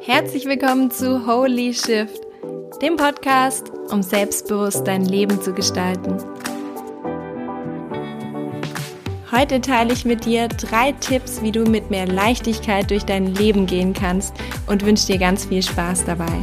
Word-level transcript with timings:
Herzlich 0.00 0.46
willkommen 0.46 0.90
zu 0.90 1.26
Holy 1.26 1.74
Shift, 1.74 2.20
dem 2.80 2.96
Podcast, 2.96 3.70
um 3.90 4.02
selbstbewusst 4.02 4.86
dein 4.86 5.04
Leben 5.04 5.40
zu 5.42 5.52
gestalten. 5.52 6.16
Heute 9.30 9.60
teile 9.60 9.92
ich 9.92 10.04
mit 10.04 10.24
dir 10.24 10.48
drei 10.48 10.92
Tipps, 10.92 11.42
wie 11.42 11.52
du 11.52 11.64
mit 11.64 11.90
mehr 11.90 12.06
Leichtigkeit 12.06 12.90
durch 12.90 13.04
dein 13.04 13.34
Leben 13.34 13.66
gehen 13.66 13.92
kannst 13.92 14.34
und 14.66 14.84
wünsche 14.84 15.06
dir 15.06 15.18
ganz 15.18 15.44
viel 15.44 15.62
Spaß 15.62 16.06
dabei. 16.06 16.42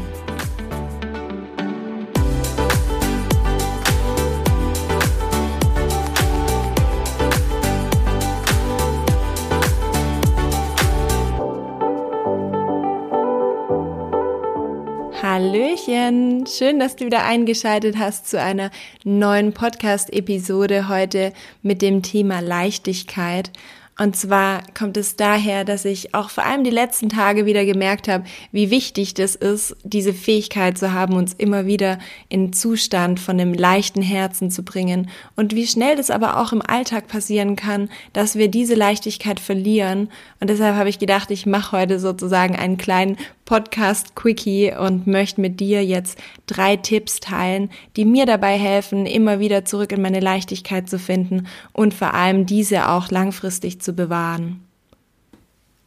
Schön, 16.57 16.79
dass 16.79 16.95
du 16.95 17.05
wieder 17.05 17.23
eingeschaltet 17.23 17.97
hast 17.97 18.27
zu 18.27 18.41
einer 18.41 18.71
neuen 19.03 19.53
Podcast-Episode 19.53 20.89
heute 20.89 21.31
mit 21.61 21.83
dem 21.83 22.01
Thema 22.01 22.39
Leichtigkeit. 22.39 23.51
Und 23.99 24.15
zwar 24.15 24.61
kommt 24.77 24.95
es 24.95 25.15
daher, 25.15 25.65
dass 25.65 25.83
ich 25.83 26.13
auch 26.13 26.29
vor 26.29 26.45
allem 26.45 26.63
die 26.63 26.69
letzten 26.69 27.09
Tage 27.09 27.47
wieder 27.47 27.65
gemerkt 27.65 28.07
habe, 28.07 28.25
wie 28.51 28.69
wichtig 28.69 29.15
das 29.15 29.33
ist, 29.33 29.75
diese 29.83 30.13
Fähigkeit 30.13 30.77
zu 30.77 30.93
haben, 30.93 31.15
uns 31.15 31.33
immer 31.33 31.65
wieder 31.65 31.97
in 32.29 32.53
Zustand 32.53 33.19
von 33.19 33.39
einem 33.39 33.55
leichten 33.55 34.03
Herzen 34.03 34.51
zu 34.51 34.63
bringen 34.63 35.09
und 35.35 35.55
wie 35.55 35.65
schnell 35.65 35.95
das 35.95 36.11
aber 36.11 36.39
auch 36.39 36.53
im 36.53 36.61
Alltag 36.61 37.07
passieren 37.07 37.55
kann, 37.55 37.89
dass 38.13 38.35
wir 38.35 38.49
diese 38.49 38.75
Leichtigkeit 38.75 39.39
verlieren. 39.39 40.09
Und 40.39 40.51
deshalb 40.51 40.75
habe 40.75 40.89
ich 40.89 40.99
gedacht, 40.99 41.31
ich 41.31 41.47
mache 41.47 41.75
heute 41.75 41.99
sozusagen 41.99 42.55
einen 42.55 42.77
kleinen 42.77 43.17
Podcast 43.47 44.13
Quickie 44.13 44.73
und 44.77 45.07
möchte 45.07 45.39
mit 45.39 45.61
dir 45.61 45.83
jetzt 45.83 46.19
drei 46.47 46.75
Tipps 46.75 47.21
teilen, 47.21 47.69
die 47.95 48.03
mir 48.03 48.25
dabei 48.25 48.57
helfen, 48.57 49.05
immer 49.05 49.39
wieder 49.39 49.63
zurück 49.63 49.93
in 49.93 50.01
meine 50.01 50.19
Leichtigkeit 50.19 50.89
zu 50.89 50.99
finden 50.99 51.47
und 51.71 51.93
vor 51.93 52.13
allem 52.13 52.45
diese 52.45 52.89
auch 52.89 53.09
langfristig 53.09 53.79
zu 53.79 53.86
bewahren. 53.93 54.63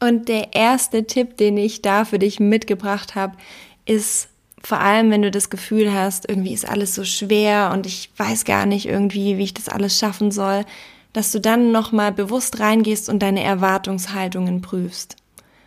Und 0.00 0.28
der 0.28 0.54
erste 0.54 1.06
Tipp, 1.06 1.36
den 1.36 1.56
ich 1.58 1.82
da 1.82 2.04
für 2.04 2.18
dich 2.18 2.40
mitgebracht 2.40 3.14
habe, 3.14 3.36
ist 3.84 4.28
vor 4.62 4.80
allem, 4.80 5.10
wenn 5.10 5.22
du 5.22 5.30
das 5.30 5.50
Gefühl 5.50 5.92
hast, 5.92 6.28
irgendwie 6.28 6.52
ist 6.52 6.68
alles 6.68 6.94
so 6.94 7.04
schwer 7.04 7.70
und 7.72 7.86
ich 7.86 8.10
weiß 8.16 8.44
gar 8.44 8.66
nicht 8.66 8.86
irgendwie, 8.86 9.38
wie 9.38 9.44
ich 9.44 9.54
das 9.54 9.68
alles 9.68 9.98
schaffen 9.98 10.30
soll, 10.30 10.64
dass 11.12 11.32
du 11.32 11.40
dann 11.40 11.72
nochmal 11.72 12.12
bewusst 12.12 12.60
reingehst 12.60 13.08
und 13.08 13.20
deine 13.20 13.42
Erwartungshaltungen 13.42 14.60
prüfst. 14.60 15.16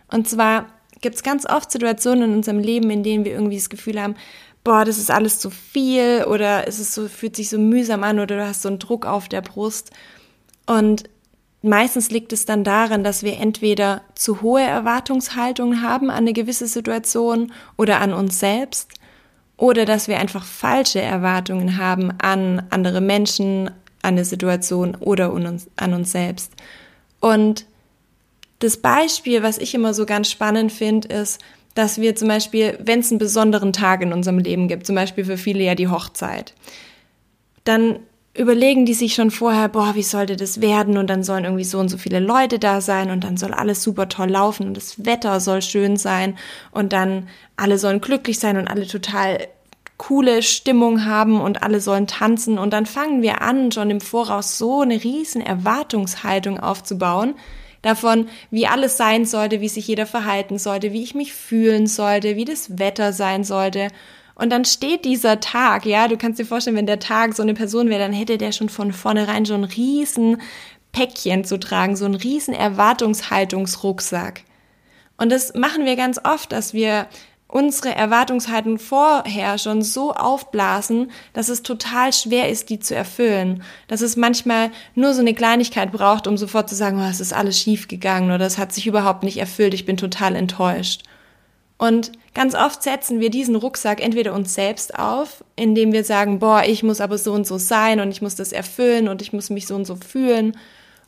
Und 0.09 0.29
zwar 0.29 0.67
gibt 1.01 1.15
es 1.15 1.23
ganz 1.23 1.45
oft 1.45 1.71
Situationen 1.71 2.31
in 2.31 2.37
unserem 2.37 2.59
Leben, 2.59 2.89
in 2.89 3.03
denen 3.03 3.25
wir 3.25 3.33
irgendwie 3.33 3.57
das 3.57 3.69
Gefühl 3.69 4.01
haben, 4.01 4.15
boah, 4.63 4.85
das 4.85 4.97
ist 4.97 5.11
alles 5.11 5.39
zu 5.39 5.49
viel 5.49 6.25
oder 6.29 6.67
es 6.67 6.79
ist 6.79 6.93
so, 6.93 7.07
fühlt 7.07 7.35
sich 7.35 7.49
so 7.49 7.57
mühsam 7.57 8.03
an 8.03 8.19
oder 8.19 8.37
du 8.37 8.47
hast 8.47 8.61
so 8.61 8.69
einen 8.69 8.79
Druck 8.79 9.05
auf 9.05 9.27
der 9.27 9.41
Brust. 9.41 9.91
Und 10.65 11.03
meistens 11.63 12.11
liegt 12.11 12.33
es 12.33 12.45
dann 12.45 12.63
daran, 12.63 13.03
dass 13.03 13.23
wir 13.23 13.39
entweder 13.39 14.01
zu 14.13 14.41
hohe 14.41 14.61
Erwartungshaltungen 14.61 15.81
haben 15.81 16.11
an 16.11 16.17
eine 16.17 16.33
gewisse 16.33 16.67
Situation 16.67 17.51
oder 17.77 17.99
an 18.01 18.13
uns 18.13 18.39
selbst 18.39 18.91
oder 19.57 19.85
dass 19.85 20.07
wir 20.07 20.19
einfach 20.19 20.43
falsche 20.43 21.01
Erwartungen 21.01 21.77
haben 21.77 22.11
an 22.19 22.63
andere 22.69 23.01
Menschen, 23.01 23.67
an 24.01 24.15
eine 24.15 24.25
Situation 24.25 24.95
oder 24.99 25.33
an 25.77 25.93
uns 25.93 26.11
selbst. 26.11 26.51
Und 27.21 27.65
das 28.59 28.77
Beispiel, 28.77 29.41
was 29.41 29.57
ich 29.57 29.73
immer 29.73 29.93
so 29.93 30.05
ganz 30.05 30.29
spannend 30.29 30.71
finde, 30.71 31.07
ist, 31.07 31.41
dass 31.75 31.99
wir 31.99 32.15
zum 32.15 32.27
Beispiel, 32.27 32.77
wenn 32.83 32.99
es 32.99 33.09
einen 33.09 33.19
besonderen 33.19 33.73
Tag 33.73 34.01
in 34.01 34.13
unserem 34.13 34.37
Leben 34.37 34.67
gibt, 34.67 34.85
zum 34.85 34.95
Beispiel 34.95 35.25
für 35.25 35.37
viele 35.37 35.63
ja 35.63 35.75
die 35.75 35.87
Hochzeit, 35.87 36.53
dann 37.63 37.99
überlegen 38.35 38.85
die 38.85 38.95
sich 38.95 39.13
schon 39.13 39.29
vorher, 39.31 39.69
boah, 39.69 39.93
wie 39.93 40.03
sollte 40.03 40.35
das 40.35 40.59
werden? 40.59 40.97
Und 40.97 41.07
dann 41.07 41.23
sollen 41.23 41.43
irgendwie 41.43 41.63
so 41.63 41.79
und 41.79 41.89
so 41.89 41.97
viele 41.97 42.19
Leute 42.19 42.57
da 42.57 42.81
sein 42.81 43.11
und 43.11 43.23
dann 43.23 43.37
soll 43.37 43.53
alles 43.53 43.83
super 43.83 44.09
toll 44.09 44.29
laufen 44.29 44.67
und 44.67 44.77
das 44.77 45.05
Wetter 45.05 45.39
soll 45.39 45.61
schön 45.61 45.97
sein. 45.97 46.37
Und 46.71 46.93
dann 46.93 47.29
alle 47.55 47.77
sollen 47.77 48.01
glücklich 48.01 48.39
sein 48.39 48.57
und 48.57 48.67
alle 48.67 48.87
total 48.87 49.47
coole 49.97 50.41
Stimmung 50.41 51.05
haben 51.05 51.39
und 51.39 51.61
alle 51.61 51.79
sollen 51.79 52.07
tanzen. 52.07 52.57
Und 52.57 52.73
dann 52.73 52.87
fangen 52.87 53.21
wir 53.21 53.41
an, 53.41 53.71
schon 53.71 53.91
im 53.91 54.01
Voraus 54.01 54.57
so 54.57 54.81
eine 54.81 55.03
riesen 55.03 55.41
Erwartungshaltung 55.41 56.59
aufzubauen, 56.59 57.35
davon, 57.83 58.29
wie 58.49 58.65
alles 58.65 58.97
sein 58.97 59.25
sollte, 59.25 59.61
wie 59.61 59.69
sich 59.69 59.87
jeder 59.87 60.07
verhalten 60.07 60.57
sollte, 60.57 60.91
wie 60.91 61.03
ich 61.03 61.13
mich 61.13 61.33
fühlen 61.33 61.85
sollte, 61.85 62.35
wie 62.35 62.45
das 62.45 62.79
Wetter 62.79 63.13
sein 63.13 63.43
sollte. 63.43 63.89
Und 64.35 64.49
dann 64.51 64.65
steht 64.65 65.05
dieser 65.05 65.39
Tag, 65.39 65.85
ja, 65.85 66.07
du 66.07 66.17
kannst 66.17 66.39
dir 66.39 66.45
vorstellen, 66.45 66.75
wenn 66.75 66.87
der 66.87 66.99
Tag 66.99 67.35
so 67.35 67.43
eine 67.43 67.53
Person 67.53 67.89
wäre, 67.89 68.01
dann 68.01 68.13
hätte 68.13 68.37
der 68.37 68.51
schon 68.51 68.69
von 68.69 68.91
vornherein 68.91 69.45
so 69.45 69.53
ein 69.53 69.63
riesen 69.63 70.41
Päckchen 70.91 71.43
zu 71.43 71.59
tragen, 71.59 71.95
so 71.95 72.05
ein 72.05 72.15
riesen 72.15 72.53
Erwartungshaltungsrucksack. 72.53 74.41
Und 75.17 75.31
das 75.31 75.53
machen 75.53 75.85
wir 75.85 75.95
ganz 75.95 76.19
oft, 76.23 76.51
dass 76.51 76.73
wir 76.73 77.07
unsere 77.53 77.93
Erwartungshaltung 77.93 78.79
vorher 78.79 79.59
schon 79.59 79.83
so 79.83 80.11
aufblasen, 80.13 81.11
dass 81.33 81.49
es 81.49 81.61
total 81.61 82.11
schwer 82.11 82.49
ist, 82.49 82.71
die 82.71 82.79
zu 82.79 82.95
erfüllen. 82.95 83.61
Dass 83.87 84.01
es 84.01 84.15
manchmal 84.15 84.71
nur 84.95 85.13
so 85.13 85.21
eine 85.21 85.35
Kleinigkeit 85.35 85.91
braucht, 85.91 86.25
um 86.25 86.35
sofort 86.35 86.67
zu 86.67 86.73
sagen, 86.73 86.99
oh, 86.99 87.07
es 87.07 87.19
ist 87.19 87.31
alles 87.31 87.59
schief 87.59 87.87
gegangen 87.87 88.31
oder 88.31 88.45
es 88.45 88.57
hat 88.57 88.73
sich 88.73 88.87
überhaupt 88.87 89.21
nicht 89.21 89.37
erfüllt, 89.37 89.75
ich 89.75 89.85
bin 89.85 89.97
total 89.97 90.35
enttäuscht. 90.35 91.03
Und 91.83 92.13
ganz 92.33 92.55
oft 92.55 92.81
setzen 92.81 93.19
wir 93.19 93.29
diesen 93.29 93.57
Rucksack 93.57 94.01
entweder 94.01 94.33
uns 94.33 94.53
selbst 94.53 94.97
auf, 94.97 95.43
indem 95.57 95.91
wir 95.91 96.05
sagen, 96.05 96.39
boah, 96.39 96.63
ich 96.65 96.81
muss 96.81 97.01
aber 97.01 97.17
so 97.17 97.33
und 97.33 97.45
so 97.45 97.57
sein 97.57 97.99
und 97.99 98.09
ich 98.09 98.21
muss 98.21 98.35
das 98.35 98.53
erfüllen 98.53 99.09
und 99.09 99.21
ich 99.21 99.33
muss 99.33 99.49
mich 99.49 99.67
so 99.67 99.75
und 99.75 99.83
so 99.83 99.97
fühlen. 99.97 100.55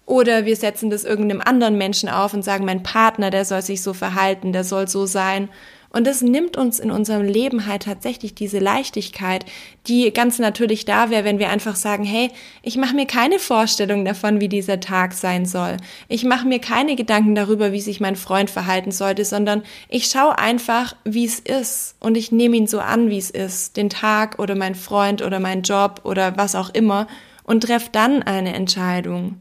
Oder 0.06 0.44
wir 0.44 0.58
setzen 0.58 0.90
das 0.90 1.06
irgendeinem 1.06 1.40
anderen 1.40 1.78
Menschen 1.78 2.10
auf 2.10 2.34
und 2.34 2.44
sagen, 2.44 2.66
mein 2.66 2.84
Partner, 2.84 3.30
der 3.30 3.46
soll 3.46 3.62
sich 3.62 3.82
so 3.82 3.94
verhalten, 3.94 4.52
der 4.52 4.66
soll 4.66 4.90
so 4.90 5.06
sein. 5.06 5.48
Und 5.96 6.06
das 6.06 6.22
nimmt 6.22 6.58
uns 6.58 6.82
in 6.82 6.92
unserem 6.92 7.24
Leben 7.24 7.68
halt 7.68 7.84
tatsächlich 7.84 8.36
diese 8.36 8.60
Leichtigkeit, 8.60 9.46
die 9.88 10.12
ganz 10.12 10.40
natürlich 10.40 10.84
da 10.84 11.10
wäre, 11.10 11.24
wenn 11.24 11.40
wir 11.40 11.48
einfach 11.48 11.78
sagen, 11.78 12.04
hey, 12.04 12.32
ich 12.64 12.76
mache 12.76 12.94
mir 12.94 13.06
keine 13.06 13.40
Vorstellung 13.40 14.04
davon, 14.04 14.42
wie 14.42 14.50
dieser 14.50 14.82
Tag 14.82 15.14
sein 15.14 15.46
soll. 15.46 15.78
Ich 16.10 16.26
mache 16.26 16.46
mir 16.46 16.60
keine 16.60 16.98
Gedanken 16.98 17.34
darüber, 17.34 17.72
wie 17.72 17.80
sich 17.80 18.02
mein 18.02 18.18
Freund 18.18 18.50
verhalten 18.50 18.92
sollte, 18.92 19.24
sondern 19.24 19.64
ich 19.88 20.08
schaue 20.08 20.38
einfach, 20.38 20.98
wie 21.06 21.24
es 21.24 21.40
ist 21.40 21.96
und 22.02 22.18
ich 22.18 22.30
nehme 22.30 22.58
ihn 22.58 22.68
so 22.68 22.82
an, 22.82 23.10
wie 23.10 23.18
es 23.18 23.30
ist, 23.30 23.78
den 23.78 23.90
Tag 23.90 24.38
oder 24.38 24.56
mein 24.56 24.76
Freund 24.76 25.22
oder 25.22 25.40
mein 25.40 25.62
Job 25.62 26.02
oder 26.04 26.36
was 26.36 26.56
auch 26.56 26.72
immer 26.72 27.08
und 27.44 27.64
treffe 27.64 27.88
dann 27.94 28.22
eine 28.22 28.54
Entscheidung. 28.54 29.40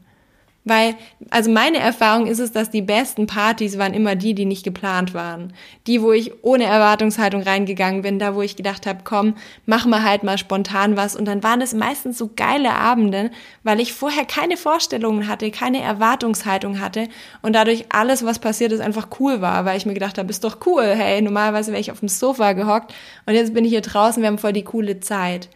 Weil, 0.67 0.95
also 1.29 1.51
meine 1.51 1.77
Erfahrung 1.77 2.25
ist 2.25 2.39
es, 2.39 2.51
dass 2.51 2.71
die 2.71 2.81
besten 2.81 3.27
Partys 3.27 3.77
waren 3.77 3.93
immer 3.93 4.15
die, 4.15 4.33
die 4.33 4.45
nicht 4.45 4.63
geplant 4.63 5.13
waren. 5.13 5.53
Die, 5.85 6.01
wo 6.01 6.11
ich 6.11 6.43
ohne 6.43 6.63
Erwartungshaltung 6.63 7.43
reingegangen 7.43 8.01
bin, 8.01 8.17
da 8.17 8.33
wo 8.33 8.41
ich 8.41 8.55
gedacht 8.55 8.87
habe, 8.87 9.01
komm, 9.03 9.35
mach 9.67 9.85
mal 9.85 10.03
halt 10.03 10.23
mal 10.23 10.39
spontan 10.39 10.97
was. 10.97 11.15
Und 11.15 11.25
dann 11.25 11.43
waren 11.43 11.61
es 11.61 11.75
meistens 11.75 12.17
so 12.17 12.31
geile 12.35 12.73
Abende, 12.73 13.29
weil 13.61 13.79
ich 13.79 13.93
vorher 13.93 14.25
keine 14.25 14.57
Vorstellungen 14.57 15.27
hatte, 15.27 15.51
keine 15.51 15.81
Erwartungshaltung 15.81 16.79
hatte 16.79 17.09
und 17.43 17.53
dadurch 17.53 17.85
alles, 17.89 18.25
was 18.25 18.39
passiert 18.39 18.71
ist, 18.71 18.81
einfach 18.81 19.09
cool 19.19 19.41
war, 19.41 19.65
weil 19.65 19.77
ich 19.77 19.85
mir 19.85 19.93
gedacht 19.93 20.17
habe, 20.17 20.31
ist 20.31 20.43
doch 20.43 20.65
cool, 20.65 20.83
hey, 20.95 21.21
normalerweise 21.21 21.71
wäre 21.71 21.81
ich 21.81 21.91
auf 21.91 21.99
dem 21.99 22.09
Sofa 22.09 22.53
gehockt 22.53 22.91
und 23.27 23.35
jetzt 23.35 23.53
bin 23.53 23.65
ich 23.65 23.71
hier 23.71 23.81
draußen, 23.81 24.23
wir 24.23 24.27
haben 24.27 24.39
voll 24.39 24.53
die 24.53 24.63
coole 24.63 24.99
Zeit. 24.99 25.49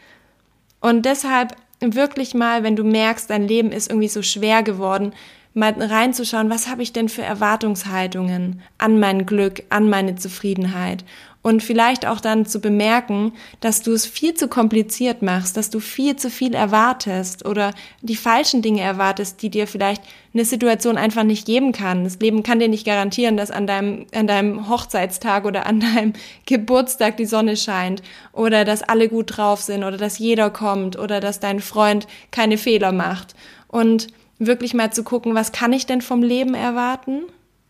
Und 0.82 1.06
deshalb 1.06 1.56
wirklich 1.82 2.34
mal, 2.34 2.64
wenn 2.64 2.76
du 2.76 2.84
merkst, 2.84 3.30
dein 3.30 3.48
Leben 3.48 3.72
ist 3.72 3.90
irgendwie 3.90 4.08
so 4.08 4.22
schwer 4.22 4.64
geworden, 4.64 5.14
mal 5.54 5.74
reinzuschauen, 5.78 6.50
was 6.50 6.68
habe 6.68 6.84
ich 6.84 6.94
denn 6.94 7.10
für 7.10 7.24
Erwartungshaltungen 7.24 8.62
an 8.78 9.00
mein 9.00 9.26
Glück, 9.26 9.64
an 9.70 9.90
meine 9.90 10.16
Zufriedenheit 10.16 11.04
und 11.42 11.64
vielleicht 11.64 12.06
auch 12.06 12.20
dann 12.20 12.46
zu 12.46 12.60
bemerken, 12.60 13.32
dass 13.62 13.82
du 13.82 13.94
es 13.94 14.06
viel 14.06 14.34
zu 14.34 14.50
kompliziert 14.50 15.22
machst, 15.22 15.56
dass 15.56 15.70
du 15.70 15.80
viel 15.80 16.18
zu 16.18 16.30
viel 16.30 16.54
erwartest 16.54 17.46
oder 17.46 17.74
die 18.02 18.18
falschen 18.18 18.62
Dinge 18.62 18.82
erwartest, 18.82 19.42
die 19.42 19.50
dir 19.50 19.66
vielleicht 19.66 20.04
eine 20.34 20.44
Situation 20.44 20.98
einfach 20.98 21.24
nicht 21.24 21.46
geben 21.46 21.72
kann. 21.72 22.04
Das 22.04 22.20
Leben 22.20 22.44
kann 22.44 22.60
dir 22.60 22.68
nicht 22.68 22.86
garantieren, 22.86 23.38
dass 23.38 23.52
an 23.52 23.68
deinem, 23.68 24.06
an 24.14 24.28
deinem 24.28 24.68
Hochzeitstag 24.68 25.46
oder 25.46 25.66
an 25.66 25.80
deinem 25.80 26.14
Geburtstag 26.46 27.16
die 27.16 27.26
Sonne 27.26 27.56
scheint 27.56 28.04
oder 28.34 28.66
dass 28.66 28.84
alle 28.84 29.08
gut 29.08 29.38
drauf 29.38 29.62
sind 29.62 29.86
oder 29.86 29.98
dass 29.98 30.20
jeder 30.20 30.50
kommt 30.50 31.00
oder 31.00 31.22
dass 31.22 31.40
dein 31.40 31.62
Freund 31.62 32.06
keine 32.32 32.58
Fehler 32.58 32.92
macht. 32.92 33.34
Und 33.70 34.08
wirklich 34.40 34.74
mal 34.74 34.92
zu 34.92 35.04
gucken, 35.04 35.36
was 35.36 35.52
kann 35.52 35.72
ich 35.72 35.86
denn 35.86 36.02
vom 36.02 36.22
Leben 36.22 36.54
erwarten? 36.54 37.24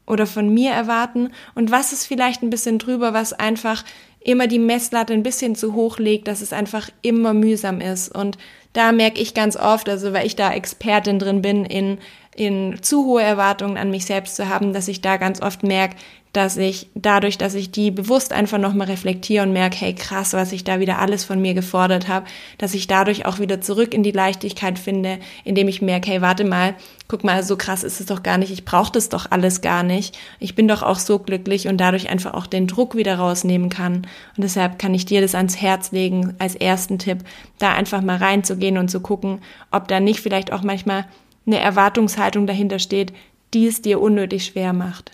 Oder 0.10 0.26
von 0.26 0.54
mir 0.54 0.72
erwarten 0.72 1.32
und 1.56 1.72
was 1.72 1.94
ist 1.94 2.06
vielleicht 2.06 2.42
ein 2.42 2.50
bisschen 2.50 2.80
drüber, 2.80 3.14
was 3.14 3.32
einfach 3.32 3.84
immer 4.20 4.48
die 4.48 4.60
Messlatte 4.60 5.14
ein 5.14 5.24
bisschen 5.24 5.56
zu 5.56 5.74
hoch 5.74 5.98
legt, 5.98 6.28
dass 6.28 6.42
es 6.42 6.52
einfach 6.52 6.90
immer 7.02 7.34
mühsam 7.34 7.80
ist. 7.80 8.14
Und 8.14 8.38
da 8.74 8.92
merke 8.92 9.22
ich 9.22 9.34
ganz 9.34 9.56
oft, 9.56 9.88
also 9.88 10.12
weil 10.12 10.26
ich 10.26 10.36
da 10.36 10.52
Expertin 10.52 11.20
drin 11.20 11.42
bin 11.42 11.66
in 11.66 12.00
in 12.36 12.82
zu 12.82 13.06
hohe 13.06 13.22
Erwartungen 13.22 13.78
an 13.78 13.92
mich 13.92 14.06
selbst 14.06 14.38
zu 14.38 14.48
haben, 14.48 14.72
dass 14.72 14.88
ich 14.88 15.02
da 15.02 15.18
ganz 15.18 15.42
oft 15.42 15.62
merke, 15.62 15.98
dass 16.34 16.58
ich 16.58 16.90
dadurch, 16.94 17.38
dass 17.38 17.56
ich 17.56 17.72
die 17.72 17.90
bewusst 17.90 18.34
einfach 18.34 18.60
nochmal 18.60 18.88
reflektiere 18.88 19.44
und 19.44 19.54
merke, 19.54 19.78
hey 19.78 19.96
krass, 19.96 20.34
was 20.34 20.52
ich 20.52 20.64
da 20.64 20.80
wieder 20.80 21.00
alles 21.00 21.24
von 21.24 21.42
mir 21.42 21.54
gefordert 21.54 22.08
habe, 22.08 22.28
dass 22.60 22.76
ich 22.76 22.88
dadurch 22.88 23.26
auch 23.26 23.40
wieder 23.40 23.62
zurück 23.62 23.94
in 23.94 24.04
die 24.04 24.12
Leichtigkeit 24.12 24.78
finde, 24.78 25.18
indem 25.44 25.68
ich 25.68 25.82
merke, 25.82 26.12
hey, 26.12 26.22
warte 26.22 26.46
mal, 26.46 26.76
guck 27.08 27.24
mal, 27.24 27.42
so 27.42 27.58
krass 27.58 27.84
ist 27.84 28.00
es 28.00 28.06
doch 28.06 28.22
gar 28.22 28.38
nicht, 28.38 28.52
ich 28.52 28.64
brauche 28.64 28.92
das 28.92 29.10
doch 29.10 29.32
alles 29.32 29.62
gar 29.62 29.82
nicht, 29.82 30.18
ich 30.40 30.54
bin 30.54 30.68
doch 30.68 30.84
auch 30.84 31.00
so 31.00 31.18
glücklich 31.18 31.68
und 31.68 31.78
dadurch 31.78 32.10
einfach 32.10 32.36
auch 32.36 32.46
den 32.46 32.68
Druck 32.68 32.96
wieder 32.96 33.18
rausnehmen 33.18 33.70
kann. 33.70 34.08
Und 34.38 34.44
deshalb 34.44 34.78
kann 34.78 34.94
ich 34.94 35.06
dir 35.06 35.22
das 35.22 35.34
ans 35.34 35.60
Herz 35.60 35.92
legen 35.92 36.36
als 36.38 36.56
ersten 36.56 37.00
Tipp, 37.00 37.20
da 37.58 37.74
einfach 37.74 38.02
mal 38.02 38.18
reinzugehen 38.18 38.78
und 38.78 38.90
zu 38.90 39.00
gucken, 39.00 39.40
ob 39.72 39.88
da 39.88 40.00
nicht 40.00 40.22
vielleicht 40.22 40.54
auch 40.54 40.62
manchmal 40.62 41.06
eine 41.48 41.60
Erwartungshaltung 41.60 42.46
dahinter 42.46 42.78
steht, 42.78 43.14
die 43.56 43.66
es 43.66 43.82
dir 43.82 44.00
unnötig 44.00 44.46
schwer 44.46 44.74
macht. 44.74 45.12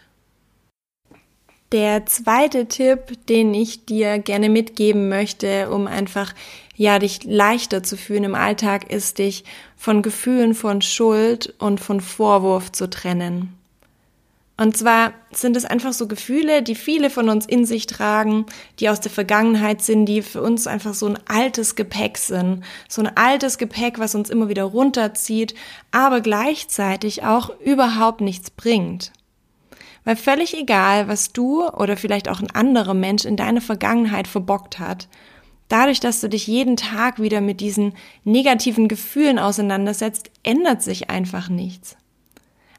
Der 1.76 2.06
zweite 2.06 2.68
Tipp, 2.68 3.26
den 3.28 3.54
ich 3.54 3.84
dir 3.84 4.18
gerne 4.20 4.48
mitgeben 4.48 5.10
möchte, 5.10 5.70
um 5.70 5.88
einfach 5.88 6.34
ja 6.78 7.00
dich 7.00 7.26
leichter 7.26 7.84
zu 7.84 7.98
fühlen 7.98 8.24
im 8.24 8.34
Alltag, 8.34 8.90
ist 8.94 9.18
dich 9.18 9.44
von 9.76 10.02
Gefühlen 10.02 10.56
von 10.56 10.82
Schuld 10.82 11.54
und 11.60 11.82
von 11.82 12.00
Vorwurf 12.00 12.72
zu 12.72 12.90
trennen. 12.90 13.58
Und 14.56 14.78
zwar 14.78 15.12
sind 15.34 15.58
es 15.58 15.66
einfach 15.66 15.92
so 15.92 16.08
Gefühle, 16.08 16.64
die 16.64 16.76
viele 16.76 17.10
von 17.10 17.28
uns 17.28 17.46
in 17.46 17.66
sich 17.66 17.88
tragen, 17.88 18.46
die 18.80 18.88
aus 18.88 19.02
der 19.02 19.12
Vergangenheit 19.12 19.82
sind, 19.82 20.06
die 20.06 20.22
für 20.22 20.42
uns 20.42 20.68
einfach 20.68 20.94
so 20.94 21.08
ein 21.08 21.20
altes 21.28 21.76
Gepäck 21.76 22.18
sind. 22.18 22.64
So 22.88 23.02
ein 23.02 23.18
altes 23.18 23.58
Gepäck, 23.58 24.00
was 24.00 24.16
uns 24.16 24.30
immer 24.30 24.48
wieder 24.48 24.64
runterzieht, 24.64 25.56
aber 25.92 26.22
gleichzeitig 26.22 27.24
auch 27.24 27.50
überhaupt 27.60 28.22
nichts 28.22 28.50
bringt. 28.50 29.12
Weil 30.06 30.16
völlig 30.16 30.58
egal, 30.58 31.08
was 31.08 31.34
du 31.34 31.68
oder 31.68 31.98
vielleicht 31.98 32.30
auch 32.30 32.40
ein 32.40 32.52
anderer 32.52 32.94
Mensch 32.94 33.26
in 33.26 33.36
deiner 33.36 33.62
Vergangenheit 33.62 34.28
verbockt 34.28 34.80
hat, 34.80 35.08
dadurch, 35.68 36.00
dass 36.00 36.22
du 36.22 36.30
dich 36.30 36.48
jeden 36.48 36.78
Tag 36.78 37.20
wieder 37.20 37.42
mit 37.42 37.60
diesen 37.60 37.94
negativen 38.24 38.88
Gefühlen 38.88 39.40
auseinandersetzt, 39.40 40.30
ändert 40.44 40.84
sich 40.84 41.10
einfach 41.10 41.50
nichts. 41.50 41.98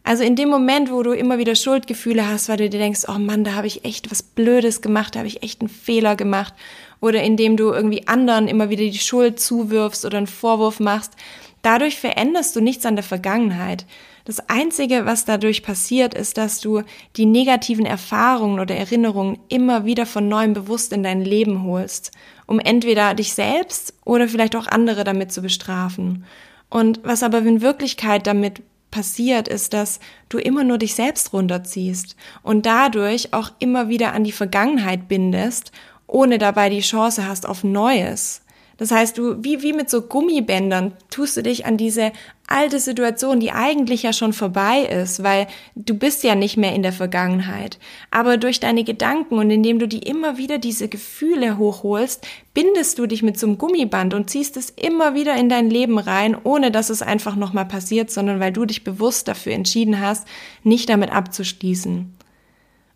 Also 0.05 0.23
in 0.23 0.37
dem 0.37 0.49
Moment, 0.49 0.93
wo 0.93 1.03
du 1.03 1.11
immer 1.11 1.39
wieder 1.39 1.57
Schuldgefühle 1.57 2.29
hast, 2.29 2.49
weil 2.49 2.59
du 2.59 2.71
dir 2.71 2.79
denkst, 2.79 3.07
oh 3.09 3.19
Mann, 3.19 3.43
da 3.43 3.55
habe 3.55 3.67
ich 3.67 3.85
echt 3.85 4.09
was 4.09 4.23
Blödes 4.23 4.81
gemacht, 4.81 5.17
da 5.17 5.19
habe 5.19 5.27
ich 5.27 5.43
echt 5.43 5.61
einen 5.61 5.69
Fehler 5.69 6.15
gemacht, 6.15 6.55
oder 7.01 7.25
indem 7.25 7.57
du 7.57 7.73
irgendwie 7.73 8.07
anderen 8.07 8.47
immer 8.47 8.71
wieder 8.71 8.85
die 8.85 8.99
Schuld 8.99 9.41
zuwirfst 9.41 10.05
oder 10.05 10.19
einen 10.19 10.29
Vorwurf 10.29 10.79
machst, 10.79 11.15
dadurch 11.63 11.99
veränderst 11.99 12.55
du 12.55 12.61
nichts 12.61 12.87
an 12.87 12.95
der 12.95 13.03
Vergangenheit. 13.03 13.85
Das 14.27 14.41
Einzige, 14.49 15.07
was 15.07 15.25
dadurch 15.25 15.63
passiert, 15.63 16.13
ist, 16.13 16.37
dass 16.37 16.59
du 16.61 16.83
die 17.15 17.27
negativen 17.27 17.87
Erfahrungen 17.87 18.59
oder 18.59 18.75
Erinnerungen 18.75 19.39
immer 19.49 19.85
wieder 19.85 20.05
von 20.05 20.27
neuem 20.27 20.53
bewusst 20.53 20.93
in 20.93 21.05
dein 21.05 21.21
Leben 21.21 21.63
holst, 21.63 22.11
um 22.47 22.59
entweder 22.59 23.15
dich 23.15 23.35
selbst 23.35 23.95
oder 24.05 24.27
vielleicht 24.27 24.57
auch 24.57 24.67
andere 24.67 25.05
damit 25.05 25.31
zu 25.31 25.43
bestrafen. 25.43 26.25
Und 26.69 27.01
was 27.05 27.23
aber 27.23 27.39
in 27.39 27.61
Wirklichkeit 27.61 28.27
damit 28.27 28.63
passiert, 28.91 29.47
ist, 29.47 29.73
dass 29.73 30.01
du 30.29 30.39
immer 30.39 30.65
nur 30.65 30.79
dich 30.79 30.97
selbst 30.97 31.33
runterziehst 31.33 32.17
und 32.43 32.67
dadurch 32.67 33.33
auch 33.33 33.53
immer 33.61 33.89
wieder 33.89 34.13
an 34.13 34.25
die 34.25 34.33
Vergangenheit 34.33 35.07
bindest, 35.07 35.71
ohne 36.09 36.39
dabei 36.39 36.69
die 36.69 36.81
Chance 36.81 37.29
hast 37.29 37.47
auf 37.47 37.63
Neues. 37.63 38.43
Das 38.79 38.91
heißt, 38.91 39.17
du, 39.17 39.43
wie, 39.43 39.63
wie 39.63 39.73
mit 39.73 39.89
so 39.89 40.03
Gummibändern, 40.03 40.93
tust 41.11 41.37
du 41.37 41.43
dich 41.43 41.65
an 41.65 41.79
diese 41.79 42.13
alte 42.47 42.79
Situation, 42.79 43.41
die 43.41 43.51
eigentlich 43.51 44.03
ja 44.03 44.13
schon 44.13 44.33
vorbei 44.33 44.83
ist, 44.83 45.23
weil 45.23 45.47
du 45.75 45.95
bist 45.95 46.23
ja 46.23 46.35
nicht 46.35 46.57
mehr 46.57 46.75
in 46.75 46.83
der 46.83 46.93
Vergangenheit. 46.93 47.79
Aber 48.11 48.37
durch 48.37 48.61
deine 48.61 48.85
Gedanken 48.85 49.39
und 49.39 49.51
indem 49.51 49.79
du 49.79 49.89
die 49.89 50.01
immer 50.01 50.37
wieder 50.37 50.59
diese 50.59 50.89
Gefühle 50.89 51.59
hochholst, 51.59 52.27
bindest 52.55 52.99
du 52.99 53.07
dich 53.07 53.23
mit 53.23 53.39
so 53.39 53.47
einem 53.47 53.59
Gummiband 53.59 54.15
und 54.15 54.31
ziehst 54.31 54.57
es 54.57 54.71
immer 54.71 55.15
wieder 55.15 55.37
in 55.37 55.49
dein 55.49 55.71
Leben 55.71 55.99
rein, 55.99 56.37
ohne 56.41 56.71
dass 56.71 56.91
es 56.91 57.03
einfach 57.03 57.35
nochmal 57.35 57.67
passiert, 57.67 58.11
sondern 58.11 58.41
weil 58.41 58.53
du 58.53 58.65
dich 58.65 58.85
bewusst 58.85 59.27
dafür 59.27 59.53
entschieden 59.53 60.01
hast, 60.01 60.29
nicht 60.63 60.89
damit 60.89 61.11
abzuschließen. 61.11 62.15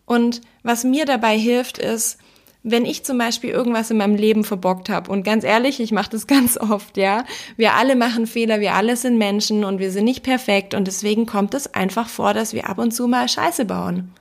Und 0.05 0.41
was 0.63 0.83
mir 0.83 1.05
dabei 1.05 1.37
hilft, 1.37 1.77
ist, 1.77 2.19
wenn 2.63 2.85
ich 2.85 3.03
zum 3.03 3.17
Beispiel 3.17 3.49
irgendwas 3.49 3.89
in 3.89 3.97
meinem 3.97 4.15
Leben 4.15 4.43
verbockt 4.43 4.89
habe, 4.89 5.11
und 5.11 5.23
ganz 5.23 5.43
ehrlich, 5.43 5.79
ich 5.79 5.91
mache 5.91 6.11
das 6.11 6.27
ganz 6.27 6.57
oft, 6.57 6.97
ja, 6.97 7.25
wir 7.57 7.73
alle 7.73 7.95
machen 7.95 8.27
Fehler, 8.27 8.59
wir 8.59 8.73
alle 8.73 8.95
sind 8.97 9.17
Menschen 9.17 9.63
und 9.63 9.79
wir 9.79 9.91
sind 9.91 10.05
nicht 10.05 10.23
perfekt 10.23 10.73
und 10.73 10.85
deswegen 10.85 11.25
kommt 11.25 11.53
es 11.53 11.73
einfach 11.73 12.09
vor, 12.09 12.33
dass 12.33 12.53
wir 12.53 12.69
ab 12.69 12.77
und 12.77 12.91
zu 12.91 13.07
mal 13.07 13.27
Scheiße 13.27 13.65
bauen. 13.65 14.11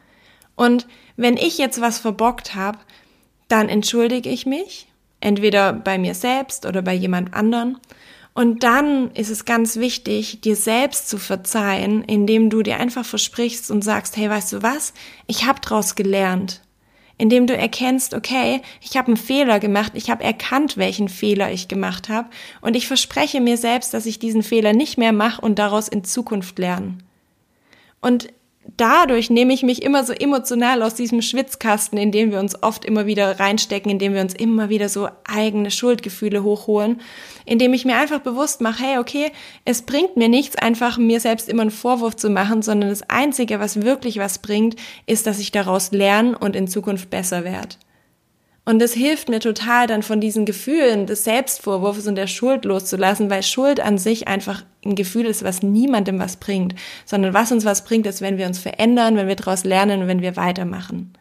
Und 0.57 0.87
wenn 1.17 1.37
ich 1.37 1.59
jetzt 1.59 1.81
was 1.81 1.99
verbockt 1.99 2.55
habe, 2.55 2.79
dann 3.49 3.69
entschuldige 3.69 4.29
ich 4.29 4.47
mich, 4.47 4.89
entweder 5.21 5.73
bei 5.73 5.99
mir 5.99 6.15
selbst 6.15 6.67
oder 6.67 6.83
bei 6.83 6.95
jemand 6.95 7.35
anderen. 7.35 7.79
Und 8.33 8.63
dann 8.63 9.11
ist 9.13 9.29
es 9.29 9.45
ganz 9.45 9.77
wichtig, 9.77 10.41
dir 10.41 10.55
selbst 10.55 11.09
zu 11.09 11.19
verzeihen, 11.19 12.05
indem 12.05 12.49
du 12.49 12.63
dir 12.63 12.79
einfach 12.79 13.05
versprichst 13.05 13.71
und 13.71 13.83
sagst, 13.83 14.17
hey, 14.17 14.31
weißt 14.31 14.53
du 14.53 14.63
was, 14.63 14.95
ich 15.27 15.47
habe 15.47 15.61
draus 15.61 15.95
gelernt 15.95 16.63
indem 17.21 17.47
du 17.47 17.55
erkennst, 17.55 18.15
okay, 18.15 18.63
ich 18.81 18.97
habe 18.97 19.09
einen 19.09 19.17
Fehler 19.17 19.61
gemacht, 19.61 19.93
ich 19.95 20.11
habe 20.11 20.25
erkannt, 20.25 20.79
welchen 20.79 21.09
Fehler 21.09 21.53
ich 21.53 21.69
gemacht 21.69 22.09
habe 22.09 22.31
und 22.63 22.75
ich 22.75 22.87
verspreche 22.87 23.41
mir 23.41 23.59
selbst, 23.59 23.93
dass 23.93 24.07
ich 24.07 24.19
diesen 24.19 24.43
Fehler 24.43 24.73
nicht 24.73 24.97
mehr 24.97 25.13
mache 25.13 25.43
und 25.43 25.59
daraus 25.59 25.89
in 25.89 26.03
Zukunft 26.03 26.59
lerne. 26.59 26.97
Und 28.01 28.29
dadurch 28.77 29.31
nehme 29.31 29.53
ich 29.53 29.63
mich 29.63 29.83
immer 29.83 30.05
so 30.05 30.13
emotional 30.13 30.83
aus 30.83 30.95
diesem 30.95 31.23
Schwitzkasten, 31.23 31.99
in 31.99 32.13
den 32.13 32.31
wir 32.31 32.39
uns 32.39 32.63
oft 32.63 32.85
immer 32.85 33.07
wieder 33.07 33.41
reinstecken, 33.41 33.91
in 33.91 33.99
dem 33.99 34.15
wir 34.15 34.21
uns 34.21 34.35
immer 34.35 34.69
wieder 34.69 34.89
so 34.89 35.09
eigene 35.25 35.71
Schuldgefühle 35.71 36.43
hochholen, 36.43 37.01
indem 37.45 37.73
ich 37.75 37.85
mir 37.85 37.97
einfach 37.97 38.21
bewusst 38.21 38.61
mache, 38.61 38.83
hey, 38.83 38.99
okay, 38.99 39.33
es 39.65 39.83
bringt 39.83 40.17
mir 40.17 40.29
nichts, 40.29 40.57
einfach 40.57 40.99
mir 40.99 41.21
selbst 41.21 41.49
immer 41.49 41.63
einen 41.63 41.71
Vorwurf 41.71 42.17
zu 42.17 42.31
machen, 42.31 42.63
sondern 42.63 42.91
das 42.91 43.09
Einzige, 43.09 43.61
was 43.61 43.83
wirklich 43.83 44.19
was 44.19 44.39
bringt, 44.39 44.77
ist, 45.07 45.27
dass 45.27 45.41
ich 45.41 45.53
daraus 45.53 45.93
lerne 45.93 46.39
und 46.39 46.57
in 46.57 46.69
Zukunft 46.69 47.11
besser 47.11 47.45
werde. 47.45 47.77
Und 48.65 48.83
es 48.83 48.93
hilft 48.93 49.29
mir 49.29 49.41
total, 49.41 49.87
dann 49.87 50.03
von 50.03 50.21
diesen 50.21 50.45
Gefühlen 50.45 51.07
des 51.07 51.25
Selbstvorwurfs 51.25 52.07
und 52.07 52.15
der 52.15 52.27
Schuld 52.27 52.65
loszulassen, 52.65 53.31
weil 53.31 53.43
Schuld 53.43 53.81
an 53.81 53.99
sich 53.99 54.29
einfach 54.29 54.65
ein 54.85 54.95
Gefühl 54.95 55.27
ist, 55.27 55.43
was 55.43 55.63
niemandem 55.63 56.19
was 56.19 56.37
bringt, 56.37 56.75
sondern 57.05 57.35
was 57.35 57.53
uns 57.53 57.65
was 57.65 57.85
bringt, 57.85 58.07
ist, 58.07 58.21
wenn 58.21 58.39
wir 58.39 58.47
uns 58.47 58.59
verändern, 58.59 59.17
wenn 59.17 59.29
wir 59.29 59.37
daraus 59.37 59.65
lernen 59.65 60.03
und 60.03 60.09
wenn 60.09 60.23
wir 60.23 60.37
weitermachen. 60.37 61.15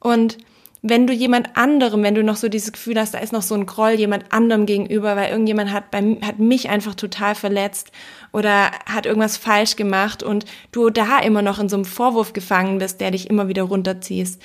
Und 0.00 0.38
wenn 0.84 1.06
du 1.06 1.12
jemand 1.12 1.56
anderem, 1.56 2.02
wenn 2.02 2.16
du 2.16 2.24
noch 2.24 2.34
so 2.34 2.48
dieses 2.48 2.72
Gefühl 2.72 2.98
hast, 2.98 3.14
da 3.14 3.18
ist 3.18 3.32
noch 3.32 3.42
so 3.42 3.54
ein 3.54 3.66
Groll 3.66 3.92
jemand 3.92 4.32
anderem 4.32 4.66
gegenüber, 4.66 5.14
weil 5.14 5.30
irgendjemand 5.30 5.72
hat, 5.72 5.92
bei, 5.92 6.18
hat 6.22 6.40
mich 6.40 6.68
einfach 6.68 6.96
total 6.96 7.36
verletzt 7.36 7.92
oder 8.32 8.72
hat 8.84 9.06
irgendwas 9.06 9.36
falsch 9.36 9.76
gemacht 9.76 10.24
und 10.24 10.44
du 10.72 10.90
da 10.90 11.20
immer 11.20 11.40
noch 11.40 11.60
in 11.60 11.68
so 11.68 11.76
einem 11.76 11.84
Vorwurf 11.84 12.32
gefangen 12.32 12.78
bist, 12.78 13.00
der 13.00 13.12
dich 13.12 13.30
immer 13.30 13.46
wieder 13.46 13.62
runterziehst, 13.62 14.42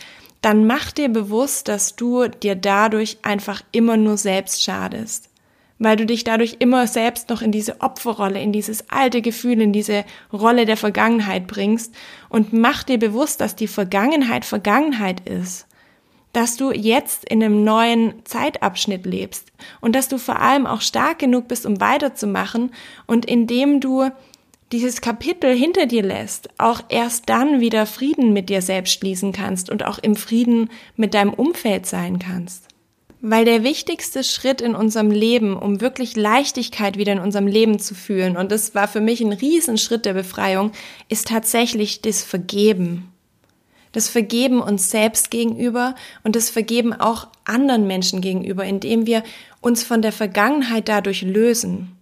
dann 0.48 0.66
mach 0.66 0.94
dir 0.94 1.10
bewusst, 1.10 1.68
dass 1.68 1.98
du 1.98 2.30
dir 2.30 2.56
dadurch 2.56 3.18
einfach 3.22 3.62
immer 3.74 3.98
nur 3.98 4.16
selbst 4.16 4.64
schadest. 4.64 5.30
Weil 5.78 5.98
du 5.98 6.06
dich 6.06 6.24
dadurch 6.24 6.56
immer 6.60 6.88
selbst 6.88 7.30
noch 7.30 7.42
in 7.42 7.52
diese 7.52 7.82
Opferrolle, 7.82 8.42
in 8.42 8.54
dieses 8.54 8.90
alte 8.90 9.22
Gefühl, 9.22 9.60
in 9.60 9.74
diese 9.74 10.06
Rolle 10.32 10.66
der 10.66 10.78
Vergangenheit 10.78 11.48
bringst 11.48 11.94
und 12.30 12.54
mach 12.54 12.84
dir 12.84 12.98
bewusst, 12.98 13.42
dass 13.42 13.58
die 13.58 13.68
Vergangenheit 13.68 14.46
Vergangenheit 14.46 15.28
ist. 15.28 15.68
Dass 16.32 16.56
du 16.56 16.72
jetzt 16.72 17.26
in 17.26 17.44
einem 17.44 17.66
neuen 17.66 18.14
Zeitabschnitt 18.24 19.06
lebst 19.06 19.52
und 19.82 19.98
dass 19.98 20.08
du 20.08 20.18
vor 20.18 20.40
allem 20.40 20.66
auch 20.66 20.80
stark 20.80 21.20
genug 21.20 21.50
bist, 21.50 21.66
um 21.66 21.82
weiterzumachen 21.82 22.72
und 23.06 23.26
indem 23.26 23.82
du 23.82 24.12
dieses 24.72 25.02
Kapitel 25.02 25.56
hinter 25.56 25.86
dir 25.86 26.04
lässt, 26.04 26.50
auch 26.58 26.82
erst 26.90 27.30
dann 27.30 27.60
wieder 27.62 27.86
Frieden 27.86 28.34
mit 28.34 28.50
dir 28.50 28.62
selbst 28.62 28.94
schließen 28.94 29.32
kannst 29.32 29.70
und 29.70 29.86
auch 29.86 29.98
im 29.98 30.16
Frieden 30.16 30.70
mit 30.96 31.14
deinem 31.14 31.34
Umfeld 31.34 31.86
sein 31.86 32.20
kannst. 32.20 32.68
Weil 33.22 33.46
der 33.46 33.64
wichtigste 33.64 34.24
Schritt 34.24 34.62
in 34.62 34.76
unserem 34.76 35.10
Leben, 35.10 35.58
um 35.58 35.82
wirklich 35.82 36.16
Leichtigkeit 36.16 36.98
wieder 36.98 37.14
in 37.14 37.20
unserem 37.20 37.48
Leben 37.48 37.80
zu 37.80 37.96
fühlen, 37.96 38.38
und 38.38 38.52
das 38.52 38.76
war 38.76 38.88
für 38.88 39.02
mich 39.02 39.22
ein 39.22 39.34
Riesenschritt 39.34 40.06
der 40.06 40.14
Befreiung, 40.14 40.72
ist 41.10 41.30
tatsächlich 41.30 42.02
das 42.02 42.24
Vergeben. 42.24 43.12
Das 43.94 44.10
Vergeben 44.10 44.62
uns 44.62 44.92
selbst 44.92 45.32
gegenüber 45.32 45.96
und 46.24 46.36
das 46.36 46.52
Vergeben 46.52 46.94
auch 46.94 47.28
anderen 47.46 47.88
Menschen 47.88 48.22
gegenüber, 48.22 48.66
indem 48.66 49.08
wir 49.08 49.24
uns 49.62 49.84
von 49.84 50.04
der 50.04 50.12
Vergangenheit 50.12 50.88
dadurch 50.88 51.24
lösen. 51.24 51.97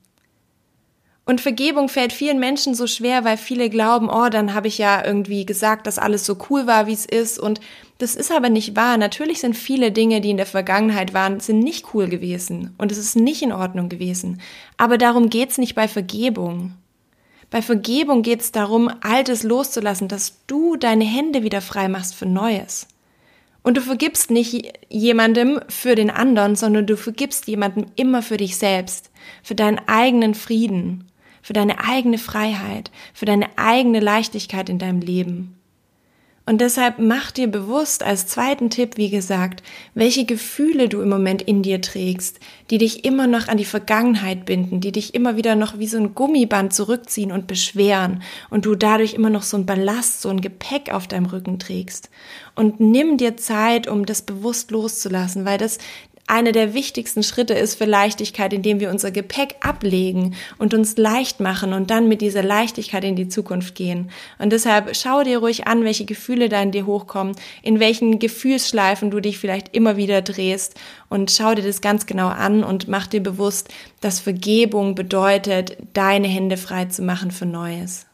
Und 1.27 1.41
Vergebung 1.41 1.89
fällt 1.89 2.13
vielen 2.13 2.39
Menschen 2.39 2.75
so 2.75 2.86
schwer, 2.86 3.24
weil 3.24 3.38
viele 3.38 3.72
glauben, 3.72 4.10
oh, 4.10 4.29
dann 4.29 4.53
habe 4.53 4.67
ich 4.67 4.77
ja 4.77 5.03
irgendwie 5.03 5.44
gesagt, 5.44 5.88
dass 5.88 5.98
alles 5.98 6.24
so 6.24 6.38
cool 6.50 6.67
war, 6.67 6.86
wie 6.86 6.94
es 6.94 7.05
ist. 7.05 7.39
Und 7.39 7.60
das 7.98 8.15
ist 8.15 8.32
aber 8.32 8.50
nicht 8.50 8.75
wahr. 8.75 8.98
Natürlich 8.98 9.39
sind 9.39 9.58
viele 9.58 9.91
Dinge, 9.91 10.22
die 10.22 10.29
in 10.29 10.38
der 10.38 10.46
Vergangenheit 10.46 11.15
waren, 11.15 11.39
sind 11.39 11.60
nicht 11.60 11.94
cool 11.94 12.08
gewesen. 12.08 12.75
Und 12.77 12.91
es 12.91 13.00
ist 13.00 13.15
nicht 13.15 13.41
in 13.41 13.51
Ordnung 13.51 13.89
gewesen. 13.89 14.39
Aber 14.77 15.00
darum 15.00 15.32
geht's 15.32 15.58
nicht 15.58 15.74
bei 15.74 15.88
Vergebung. 15.88 16.74
Bei 17.50 17.63
Vergebung 17.63 18.22
geht 18.22 18.41
es 18.41 18.51
darum, 18.51 18.91
Altes 19.01 19.41
loszulassen, 19.41 20.08
dass 20.08 20.46
du 20.46 20.75
deine 20.75 21.05
Hände 21.05 21.41
wieder 21.41 21.62
frei 21.62 21.88
machst 21.88 22.13
für 22.13 22.27
Neues. 22.27 22.88
Und 23.63 23.77
du 23.77 23.82
vergibst 23.82 24.29
nicht 24.29 24.74
jemandem 24.89 25.60
für 25.70 25.96
den 25.96 26.12
anderen, 26.12 26.55
sondern 26.55 26.86
du 26.86 26.96
vergibst 26.96 27.48
jemandem 27.48 27.88
immer 27.96 28.22
für 28.22 28.38
dich 28.38 28.58
selbst, 28.58 29.10
für 29.41 29.55
deinen 29.55 29.79
eigenen 29.88 30.36
Frieden, 30.36 31.08
für 31.45 31.53
deine 31.53 31.79
eigene 31.79 32.17
Freiheit, 32.17 32.89
für 33.13 33.25
deine 33.25 33.45
eigene 33.55 33.99
Leichtigkeit 33.99 34.67
in 34.67 34.79
deinem 34.79 34.99
Leben. 34.99 35.55
Und 36.47 36.59
deshalb 36.59 36.97
mach 36.97 37.29
dir 37.29 37.45
bewusst 37.45 38.01
als 38.01 38.25
zweiten 38.25 38.71
Tipp, 38.71 38.97
wie 38.97 39.11
gesagt, 39.11 39.61
welche 39.93 40.25
Gefühle 40.25 40.89
du 40.89 41.01
im 41.01 41.09
Moment 41.09 41.43
in 41.43 41.61
dir 41.61 41.81
trägst, 41.81 42.39
die 42.71 42.79
dich 42.79 43.05
immer 43.05 43.27
noch 43.27 43.47
an 43.47 43.57
die 43.57 43.65
Vergangenheit 43.65 44.45
binden, 44.45 44.81
die 44.81 44.91
dich 44.91 45.13
immer 45.13 45.37
wieder 45.37 45.53
noch 45.53 45.77
wie 45.77 45.85
so 45.87 45.99
ein 45.99 46.15
Gummiband 46.15 46.73
zurückziehen 46.73 47.31
und 47.31 47.45
beschweren 47.45 48.23
und 48.49 48.65
du 48.65 48.73
dadurch 48.73 49.13
immer 49.13 49.29
noch 49.29 49.43
so 49.43 49.55
ein 49.55 49.67
Ballast, 49.67 50.23
so 50.23 50.29
ein 50.29 50.41
Gepäck 50.41 50.91
auf 50.91 51.07
deinem 51.07 51.27
Rücken 51.27 51.59
trägst. 51.59 52.09
Und 52.55 52.79
nimm 52.79 53.17
dir 53.17 53.37
Zeit, 53.37 53.87
um 53.87 54.07
das 54.07 54.23
bewusst 54.23 54.71
loszulassen, 54.71 55.45
weil 55.45 55.59
das 55.59 55.77
eine 56.27 56.51
der 56.51 56.74
wichtigsten 56.74 57.22
Schritte 57.22 57.53
ist 57.53 57.77
für 57.77 57.86
Leichtigkeit, 57.86 58.51
indem 58.51 58.79
wir 58.79 58.89
unser 58.89 59.12
Gepäck 59.12 59.58
ablegen 59.62 60.36
und 60.58 60.74
uns 60.74 60.98
leicht 60.98 61.39
machen 61.39 61.72
und 61.74 61.91
dann 61.91 62.08
mit 62.08 62.22
dieser 62.22 62.41
Leichtigkeit 62.41 63.03
in 63.03 63.15
die 63.15 63.27
Zukunft 63.27 63.75
gehen. 63.75 64.10
Und 64.39 64.51
deshalb 64.51 64.96
schau 64.96 65.24
dir 65.24 65.38
ruhig 65.38 65.67
an, 65.67 65.84
welche 65.84 66.05
Gefühle 66.05 66.50
da 66.50 66.62
in 66.62 66.72
dir 66.72 66.88
hochkommen, 66.88 67.36
in 67.62 67.79
welchen 67.79 68.17
Gefühlsschleifen 68.17 69.12
du 69.12 69.20
dich 69.20 69.38
vielleicht 69.38 69.75
immer 69.75 69.98
wieder 69.98 70.24
drehst 70.24 70.74
und 71.10 71.29
schau 71.29 71.53
dir 71.53 71.63
das 71.63 71.82
ganz 71.82 72.08
genau 72.08 72.27
an 72.27 72.63
und 72.63 72.88
mach 72.88 73.05
dir 73.05 73.22
bewusst, 73.22 73.70
dass 74.01 74.20
Vergebung 74.20 74.96
bedeutet, 74.96 75.77
deine 75.94 76.27
Hände 76.27 76.58
frei 76.58 76.86
zu 76.86 77.03
machen 77.03 77.29
für 77.29 77.46
Neues. 77.46 78.08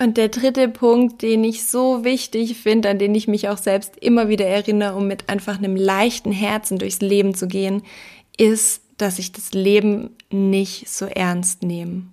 Und 0.00 0.16
der 0.16 0.30
dritte 0.30 0.68
Punkt, 0.68 1.20
den 1.20 1.44
ich 1.44 1.66
so 1.66 2.04
wichtig 2.04 2.56
finde, 2.56 2.88
an 2.88 2.98
den 2.98 3.14
ich 3.14 3.28
mich 3.28 3.50
auch 3.50 3.58
selbst 3.58 3.98
immer 3.98 4.30
wieder 4.30 4.46
erinnere, 4.46 4.96
um 4.96 5.06
mit 5.06 5.28
einfach 5.28 5.58
einem 5.58 5.76
leichten 5.76 6.32
Herzen 6.32 6.78
durchs 6.78 7.00
Leben 7.00 7.34
zu 7.34 7.46
gehen, 7.46 7.82
ist, 8.38 8.82
dass 8.96 9.18
ich 9.18 9.32
das 9.32 9.52
Leben 9.52 10.16
nicht 10.30 10.88
so 10.88 11.04
ernst 11.04 11.62
nehme. 11.62 12.04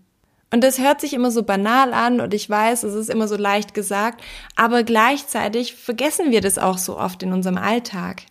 Und 0.52 0.66
das 0.66 0.80
hört 0.80 1.00
sich 1.00 1.14
immer 1.14 1.32
so 1.32 1.44
banal 1.44 1.94
an 1.94 2.20
und 2.20 2.34
ich 2.34 2.50
weiß, 2.50 2.84
es 2.84 2.94
ist 2.94 3.10
immer 3.10 3.30
so 3.30 3.38
leicht 3.38 3.74
gesagt, 3.74 4.22
aber 4.58 4.84
gleichzeitig 4.84 5.74
vergessen 5.74 6.32
wir 6.32 6.42
das 6.42 6.58
auch 6.58 6.80
so 6.80 6.98
oft 6.98 7.24
in 7.24 7.32
unserem 7.32 7.58
Alltag. 7.58 8.24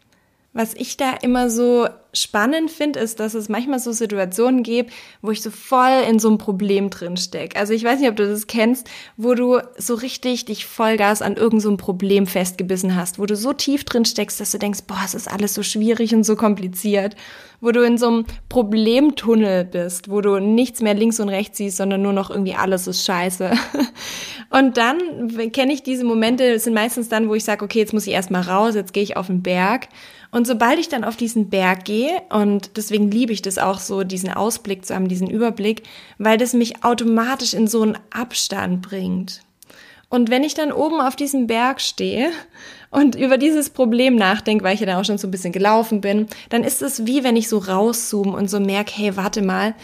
Was 0.52 0.74
ich 0.74 0.98
da 0.98 1.12
immer 1.22 1.48
so 1.48 1.88
spannend 2.16 2.70
finde, 2.70 3.00
ist, 3.00 3.20
dass 3.20 3.34
es 3.34 3.48
manchmal 3.48 3.78
so 3.78 3.92
Situationen 3.92 4.62
gibt, 4.62 4.92
wo 5.22 5.30
ich 5.30 5.42
so 5.42 5.50
voll 5.50 6.04
in 6.08 6.18
so 6.18 6.28
einem 6.28 6.38
Problem 6.38 6.90
drin 6.90 7.16
stecke. 7.16 7.58
Also 7.58 7.72
ich 7.72 7.84
weiß 7.84 8.00
nicht, 8.00 8.08
ob 8.08 8.16
du 8.16 8.26
das 8.26 8.46
kennst, 8.46 8.88
wo 9.16 9.34
du 9.34 9.60
so 9.76 9.94
richtig 9.94 10.46
dich 10.46 10.66
Vollgas 10.66 11.22
an 11.22 11.36
irgendein 11.36 11.60
so 11.60 11.76
Problem 11.76 12.26
festgebissen 12.26 12.96
hast, 12.96 13.18
wo 13.18 13.26
du 13.26 13.36
so 13.36 13.52
tief 13.52 13.84
drin 13.84 14.04
steckst, 14.04 14.40
dass 14.40 14.50
du 14.50 14.58
denkst, 14.58 14.80
boah, 14.86 15.00
es 15.04 15.14
ist 15.14 15.30
alles 15.30 15.54
so 15.54 15.62
schwierig 15.62 16.14
und 16.14 16.24
so 16.24 16.36
kompliziert, 16.36 17.16
wo 17.60 17.70
du 17.70 17.82
in 17.82 17.98
so 17.98 18.08
einem 18.08 18.26
Problemtunnel 18.48 19.64
bist, 19.64 20.10
wo 20.10 20.20
du 20.20 20.38
nichts 20.38 20.80
mehr 20.80 20.94
links 20.94 21.20
und 21.20 21.28
rechts 21.28 21.58
siehst, 21.58 21.76
sondern 21.76 22.02
nur 22.02 22.12
noch 22.12 22.30
irgendwie 22.30 22.54
alles 22.54 22.86
ist 22.86 23.04
scheiße. 23.04 23.50
Und 24.50 24.76
dann 24.76 25.50
kenne 25.52 25.72
ich 25.72 25.82
diese 25.82 26.04
Momente, 26.04 26.58
sind 26.58 26.74
meistens 26.74 27.08
dann, 27.08 27.28
wo 27.28 27.34
ich 27.34 27.44
sage, 27.44 27.64
okay, 27.64 27.80
jetzt 27.80 27.92
muss 27.92 28.06
ich 28.06 28.12
erstmal 28.12 28.42
raus, 28.42 28.74
jetzt 28.74 28.92
gehe 28.92 29.02
ich 29.02 29.16
auf 29.16 29.26
den 29.26 29.42
Berg 29.42 29.88
und 30.30 30.46
sobald 30.46 30.78
ich 30.78 30.88
dann 30.88 31.04
auf 31.04 31.16
diesen 31.16 31.48
Berg 31.50 31.84
gehe, 31.84 32.22
und 32.30 32.76
deswegen 32.76 33.10
liebe 33.10 33.32
ich 33.32 33.42
das 33.42 33.58
auch 33.58 33.78
so, 33.78 34.04
diesen 34.04 34.32
Ausblick 34.32 34.84
zu 34.84 34.94
haben, 34.94 35.08
diesen 35.08 35.30
Überblick, 35.30 35.82
weil 36.18 36.38
das 36.38 36.52
mich 36.52 36.84
automatisch 36.84 37.54
in 37.54 37.66
so 37.66 37.82
einen 37.82 37.98
Abstand 38.10 38.82
bringt. 38.82 39.42
Und 40.08 40.30
wenn 40.30 40.44
ich 40.44 40.54
dann 40.54 40.72
oben 40.72 41.00
auf 41.00 41.16
diesem 41.16 41.46
Berg 41.46 41.80
stehe 41.80 42.30
und 42.90 43.16
über 43.16 43.38
dieses 43.38 43.70
Problem 43.70 44.14
nachdenke, 44.14 44.64
weil 44.64 44.74
ich 44.74 44.80
ja 44.80 44.86
dann 44.86 45.00
auch 45.00 45.04
schon 45.04 45.18
so 45.18 45.26
ein 45.26 45.32
bisschen 45.32 45.52
gelaufen 45.52 46.00
bin, 46.00 46.26
dann 46.48 46.62
ist 46.62 46.80
es 46.80 47.06
wie 47.06 47.24
wenn 47.24 47.36
ich 47.36 47.48
so 47.48 47.58
rauszoome 47.58 48.36
und 48.36 48.48
so 48.48 48.60
merke, 48.60 48.92
hey, 48.94 49.16
warte 49.16 49.42
mal, 49.42 49.74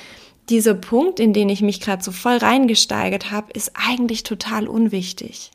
dieser 0.49 0.75
Punkt, 0.75 1.18
in 1.18 1.32
den 1.32 1.49
ich 1.49 1.62
mich 1.62 1.80
gerade 1.80 2.02
so 2.02 2.12
voll 2.12 2.37
reingesteigert 2.37 3.30
habe, 3.30 3.52
ist 3.52 3.72
eigentlich 3.75 4.22
total 4.22 4.68
unwichtig. 4.68 5.50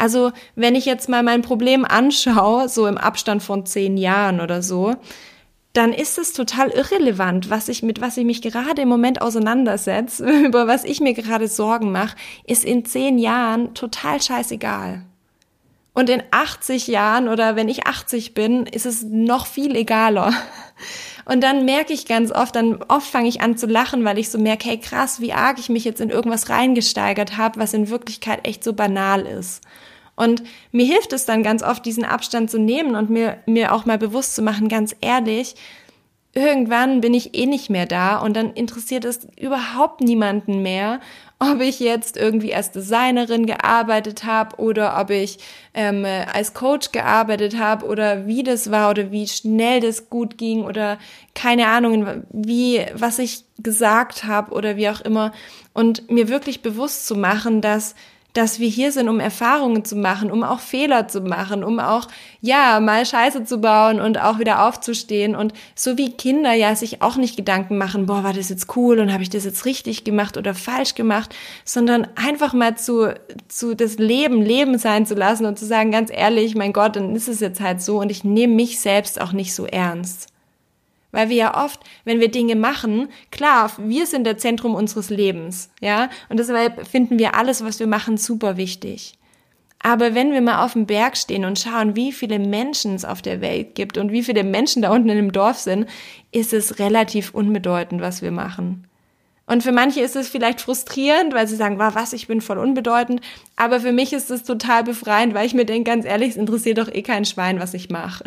Also 0.00 0.32
wenn 0.54 0.74
ich 0.74 0.86
jetzt 0.86 1.10
mal 1.10 1.22
mein 1.22 1.42
Problem 1.42 1.84
anschaue, 1.84 2.70
so 2.70 2.86
im 2.86 2.96
Abstand 2.96 3.42
von 3.42 3.66
zehn 3.66 3.98
Jahren 3.98 4.40
oder 4.40 4.62
so, 4.62 4.96
dann 5.74 5.92
ist 5.92 6.16
es 6.16 6.32
total 6.32 6.70
irrelevant, 6.70 7.50
was 7.50 7.68
ich 7.68 7.82
mit 7.82 8.00
was 8.00 8.16
ich 8.16 8.24
mich 8.24 8.40
gerade 8.40 8.80
im 8.80 8.88
Moment 8.88 9.20
auseinandersetze, 9.20 10.24
über 10.46 10.66
was 10.66 10.84
ich 10.84 11.00
mir 11.00 11.12
gerade 11.12 11.48
Sorgen 11.48 11.92
mache, 11.92 12.16
ist 12.46 12.64
in 12.64 12.86
zehn 12.86 13.18
Jahren 13.18 13.74
total 13.74 14.22
scheißegal. 14.22 15.02
Und 15.92 16.08
in 16.08 16.22
80 16.30 16.86
Jahren 16.86 17.28
oder 17.28 17.54
wenn 17.56 17.68
ich 17.68 17.86
80 17.86 18.32
bin, 18.32 18.64
ist 18.64 18.86
es 18.86 19.02
noch 19.02 19.46
viel 19.46 19.76
egaler. 19.76 20.32
Und 21.26 21.42
dann 21.42 21.66
merke 21.66 21.92
ich 21.92 22.06
ganz 22.06 22.32
oft, 22.32 22.56
dann 22.56 22.82
oft 22.88 23.06
fange 23.06 23.28
ich 23.28 23.42
an 23.42 23.58
zu 23.58 23.66
lachen, 23.66 24.04
weil 24.04 24.18
ich 24.18 24.30
so 24.30 24.38
merke, 24.38 24.68
hey 24.70 24.78
krass, 24.78 25.20
wie 25.20 25.34
arg 25.34 25.58
ich 25.58 25.68
mich 25.68 25.84
jetzt 25.84 26.00
in 26.00 26.08
irgendwas 26.08 26.48
reingesteigert 26.48 27.36
habe, 27.36 27.60
was 27.60 27.74
in 27.74 27.90
Wirklichkeit 27.90 28.48
echt 28.48 28.64
so 28.64 28.72
banal 28.72 29.26
ist. 29.26 29.60
Und 30.20 30.42
mir 30.70 30.84
hilft 30.84 31.14
es 31.14 31.24
dann 31.24 31.42
ganz 31.42 31.62
oft, 31.62 31.86
diesen 31.86 32.04
Abstand 32.04 32.50
zu 32.50 32.58
nehmen 32.58 32.94
und 32.94 33.08
mir, 33.08 33.38
mir 33.46 33.72
auch 33.72 33.86
mal 33.86 33.96
bewusst 33.96 34.34
zu 34.34 34.42
machen, 34.42 34.68
ganz 34.68 34.94
ehrlich, 35.00 35.54
irgendwann 36.34 37.00
bin 37.00 37.14
ich 37.14 37.34
eh 37.34 37.46
nicht 37.46 37.70
mehr 37.70 37.86
da 37.86 38.18
und 38.18 38.34
dann 38.36 38.52
interessiert 38.52 39.06
es 39.06 39.26
überhaupt 39.40 40.02
niemanden 40.02 40.60
mehr, 40.60 41.00
ob 41.38 41.62
ich 41.62 41.80
jetzt 41.80 42.18
irgendwie 42.18 42.54
als 42.54 42.70
Designerin 42.70 43.46
gearbeitet 43.46 44.24
habe 44.24 44.56
oder 44.56 45.00
ob 45.00 45.08
ich 45.08 45.38
ähm, 45.72 46.04
als 46.04 46.52
Coach 46.52 46.92
gearbeitet 46.92 47.58
habe 47.58 47.86
oder 47.86 48.26
wie 48.26 48.42
das 48.42 48.70
war 48.70 48.90
oder 48.90 49.10
wie 49.10 49.26
schnell 49.26 49.80
das 49.80 50.10
gut 50.10 50.36
ging 50.36 50.64
oder 50.64 50.98
keine 51.34 51.68
Ahnung, 51.68 52.24
wie 52.28 52.84
was 52.92 53.18
ich 53.18 53.44
gesagt 53.58 54.24
habe 54.24 54.52
oder 54.52 54.76
wie 54.76 54.90
auch 54.90 55.00
immer. 55.00 55.32
Und 55.72 56.10
mir 56.10 56.28
wirklich 56.28 56.60
bewusst 56.60 57.06
zu 57.06 57.16
machen, 57.16 57.62
dass 57.62 57.94
dass 58.32 58.60
wir 58.60 58.68
hier 58.68 58.92
sind, 58.92 59.08
um 59.08 59.20
Erfahrungen 59.20 59.84
zu 59.84 59.96
machen, 59.96 60.30
um 60.30 60.42
auch 60.42 60.60
Fehler 60.60 61.08
zu 61.08 61.20
machen, 61.20 61.64
um 61.64 61.80
auch, 61.80 62.08
ja, 62.40 62.80
mal 62.80 63.04
Scheiße 63.04 63.44
zu 63.44 63.58
bauen 63.58 64.00
und 64.00 64.20
auch 64.20 64.38
wieder 64.38 64.66
aufzustehen. 64.66 65.34
Und 65.34 65.52
so 65.74 65.98
wie 65.98 66.12
Kinder 66.12 66.52
ja 66.52 66.74
sich 66.76 67.02
auch 67.02 67.16
nicht 67.16 67.36
Gedanken 67.36 67.78
machen, 67.78 68.06
boah, 68.06 68.24
war 68.24 68.32
das 68.32 68.48
jetzt 68.48 68.76
cool 68.76 69.00
und 69.00 69.12
habe 69.12 69.22
ich 69.22 69.30
das 69.30 69.44
jetzt 69.44 69.64
richtig 69.64 70.04
gemacht 70.04 70.36
oder 70.36 70.54
falsch 70.54 70.94
gemacht, 70.94 71.34
sondern 71.64 72.06
einfach 72.14 72.52
mal 72.52 72.76
zu, 72.76 73.14
zu 73.48 73.74
das 73.74 73.98
Leben 73.98 74.42
Leben 74.42 74.78
sein 74.78 75.06
zu 75.06 75.14
lassen 75.14 75.46
und 75.46 75.58
zu 75.58 75.66
sagen, 75.66 75.90
ganz 75.90 76.10
ehrlich, 76.12 76.54
mein 76.54 76.72
Gott, 76.72 76.96
dann 76.96 77.14
ist 77.14 77.28
es 77.28 77.40
jetzt 77.40 77.60
halt 77.60 77.82
so 77.82 78.00
und 78.00 78.10
ich 78.10 78.24
nehme 78.24 78.54
mich 78.54 78.80
selbst 78.80 79.20
auch 79.20 79.32
nicht 79.32 79.54
so 79.54 79.66
ernst. 79.66 80.28
Weil 81.12 81.28
wir 81.28 81.36
ja 81.36 81.64
oft, 81.64 81.80
wenn 82.04 82.20
wir 82.20 82.30
Dinge 82.30 82.56
machen, 82.56 83.08
klar, 83.30 83.72
wir 83.78 84.06
sind 84.06 84.24
der 84.24 84.38
Zentrum 84.38 84.74
unseres 84.74 85.10
Lebens, 85.10 85.70
ja, 85.80 86.08
und 86.28 86.38
deshalb 86.38 86.86
finden 86.86 87.18
wir 87.18 87.34
alles, 87.34 87.64
was 87.64 87.80
wir 87.80 87.86
machen, 87.86 88.16
super 88.16 88.56
wichtig. 88.56 89.14
Aber 89.82 90.14
wenn 90.14 90.32
wir 90.32 90.42
mal 90.42 90.64
auf 90.64 90.74
dem 90.74 90.86
Berg 90.86 91.16
stehen 91.16 91.46
und 91.46 91.58
schauen, 91.58 91.96
wie 91.96 92.12
viele 92.12 92.38
Menschen 92.38 92.94
es 92.94 93.06
auf 93.06 93.22
der 93.22 93.40
Welt 93.40 93.74
gibt 93.74 93.96
und 93.96 94.12
wie 94.12 94.22
viele 94.22 94.44
Menschen 94.44 94.82
da 94.82 94.92
unten 94.92 95.08
in 95.08 95.16
dem 95.16 95.32
Dorf 95.32 95.58
sind, 95.58 95.86
ist 96.32 96.52
es 96.52 96.78
relativ 96.78 97.32
unbedeutend, 97.32 98.02
was 98.02 98.20
wir 98.20 98.30
machen. 98.30 98.86
Und 99.50 99.64
für 99.64 99.72
manche 99.72 100.00
ist 100.00 100.14
es 100.14 100.28
vielleicht 100.28 100.60
frustrierend, 100.60 101.34
weil 101.34 101.48
sie 101.48 101.56
sagen, 101.56 101.80
wow, 101.80 101.92
was, 101.96 102.12
ich 102.12 102.28
bin 102.28 102.40
voll 102.40 102.56
unbedeutend. 102.56 103.20
Aber 103.56 103.80
für 103.80 103.90
mich 103.90 104.12
ist 104.12 104.30
es 104.30 104.44
total 104.44 104.84
befreiend, 104.84 105.34
weil 105.34 105.44
ich 105.44 105.54
mir 105.54 105.64
denke, 105.64 105.90
ganz 105.90 106.04
ehrlich, 106.04 106.30
es 106.30 106.36
interessiert 106.36 106.78
doch 106.78 106.86
eh 106.86 107.02
kein 107.02 107.24
Schwein, 107.24 107.58
was 107.58 107.74
ich 107.74 107.90
mache. 107.90 108.22